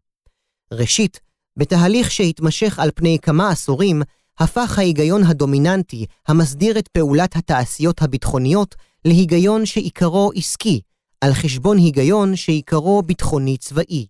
[0.72, 1.20] ראשית,
[1.56, 4.02] בתהליך שהתמשך על פני כמה עשורים,
[4.38, 10.80] הפך ההיגיון הדומיננטי המסדיר את פעולת התעשיות הביטחוניות להיגיון שעיקרו עסקי,
[11.20, 14.06] על חשבון היגיון שעיקרו ביטחוני צבאי.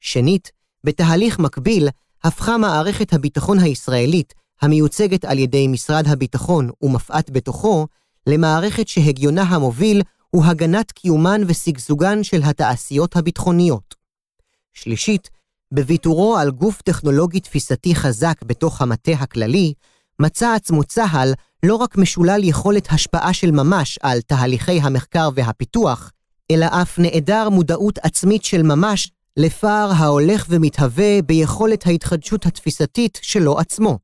[0.00, 0.50] שנית,
[0.84, 1.88] בתהליך מקביל,
[2.24, 7.86] הפכה מערכת הביטחון הישראלית, המיוצגת על ידי משרד הביטחון ומפא"ת בתוכו,
[8.26, 13.94] למערכת שהגיונה המוביל הוא הגנת קיומן ושגשוגן של התעשיות הביטחוניות.
[14.72, 15.30] שלישית,
[15.72, 19.72] בוויתורו על גוף טכנולוגי תפיסתי חזק בתוך המטה הכללי,
[20.20, 26.12] מצא עצמו צה"ל לא רק משולל יכולת השפעה של ממש על תהליכי המחקר והפיתוח,
[26.50, 33.98] אלא אף נעדר מודעות עצמית של ממש לפער ההולך ומתהווה ביכולת ההתחדשות התפיסתית שלו עצמו.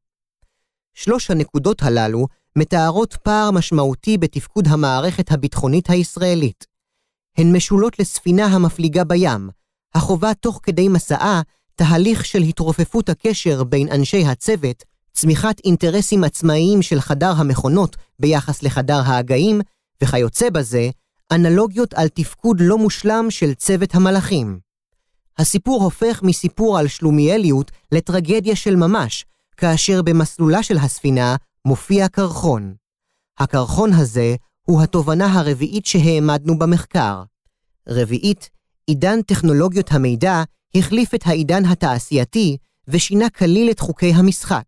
[0.95, 6.67] שלוש הנקודות הללו מתארות פער משמעותי בתפקוד המערכת הביטחונית הישראלית.
[7.39, 9.51] הן משולות לספינה המפליגה בים,
[9.95, 11.43] החובה תוך כדי מסעה
[11.75, 19.01] תהליך של התרופפות הקשר בין אנשי הצוות, צמיחת אינטרסים עצמאיים של חדר המכונות ביחס לחדר
[19.07, 19.61] ההגאים,
[20.03, 20.91] וכיוצא בזה,
[21.33, 24.59] אנלוגיות על תפקוד לא מושלם של צוות המלאכים.
[25.39, 29.25] הסיפור הופך מסיפור על שלומיאליות לטרגדיה של ממש,
[29.57, 32.75] כאשר במסלולה של הספינה מופיע קרחון.
[33.39, 37.23] הקרחון הזה הוא התובנה הרביעית שהעמדנו במחקר.
[37.89, 38.51] רביעית,
[38.87, 40.43] עידן טכנולוגיות המידע
[40.75, 42.57] החליף את העידן התעשייתי
[42.89, 44.65] ושינה כליל את חוקי המשחק.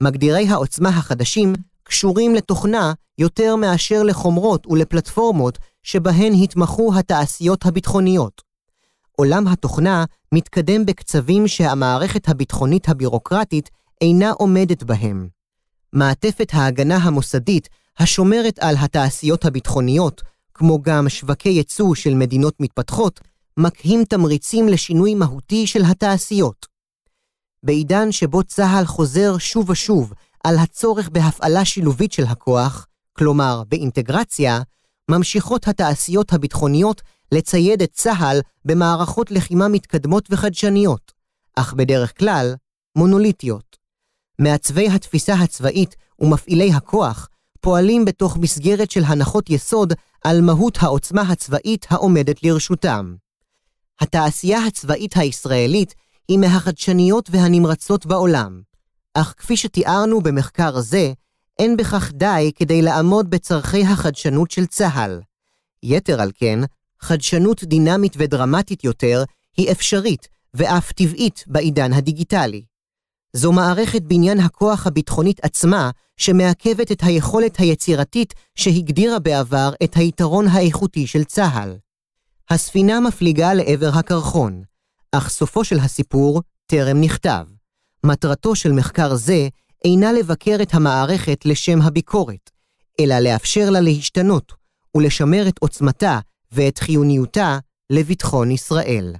[0.00, 8.42] מגדירי העוצמה החדשים קשורים לתוכנה יותר מאשר לחומרות ולפלטפורמות שבהן התמחו התעשיות הביטחוניות.
[9.16, 13.70] עולם התוכנה מתקדם בקצבים שהמערכת הביטחונית הבירוקרטית
[14.00, 15.28] אינה עומדת בהם.
[15.92, 20.22] מעטפת ההגנה המוסדית השומרת על התעשיות הביטחוניות,
[20.54, 23.20] כמו גם שווקי ייצוא של מדינות מתפתחות,
[23.56, 26.66] מקהים תמריצים לשינוי מהותי של התעשיות.
[27.62, 30.12] בעידן שבו צה"ל חוזר שוב ושוב
[30.44, 34.60] על הצורך בהפעלה שילובית של הכוח, כלומר באינטגרציה,
[35.10, 41.12] ממשיכות התעשיות הביטחוניות לצייד את צה"ל במערכות לחימה מתקדמות וחדשניות,
[41.56, 42.54] אך בדרך כלל
[42.96, 43.76] מונוליטיות.
[44.38, 47.28] מעצבי התפיסה הצבאית ומפעילי הכוח
[47.60, 49.92] פועלים בתוך מסגרת של הנחות יסוד
[50.24, 53.14] על מהות העוצמה הצבאית העומדת לרשותם.
[54.00, 55.94] התעשייה הצבאית הישראלית
[56.28, 58.60] היא מהחדשניות והנמרצות בעולם,
[59.14, 61.12] אך כפי שתיארנו במחקר זה,
[61.58, 65.20] אין בכך די כדי לעמוד בצורכי החדשנות של צה"ל.
[65.82, 66.58] יתר על כן,
[67.00, 69.24] חדשנות דינמית ודרמטית יותר
[69.56, 72.64] היא אפשרית ואף טבעית בעידן הדיגיטלי.
[73.32, 81.06] זו מערכת בניין הכוח הביטחונית עצמה שמעכבת את היכולת היצירתית שהגדירה בעבר את היתרון האיכותי
[81.06, 81.76] של צה"ל.
[82.52, 84.62] הספינה מפליגה לעבר הקרחון,
[85.12, 87.44] אך סופו של הסיפור טרם נכתב.
[88.04, 89.48] מטרתו של מחקר זה
[89.84, 92.50] אינה לבקר את המערכת לשם הביקורת,
[93.00, 94.52] אלא לאפשר לה להשתנות
[94.96, 96.18] ולשמר את עוצמתה
[96.52, 97.58] ואת חיוניותה
[97.90, 99.14] לביטחון ישראל.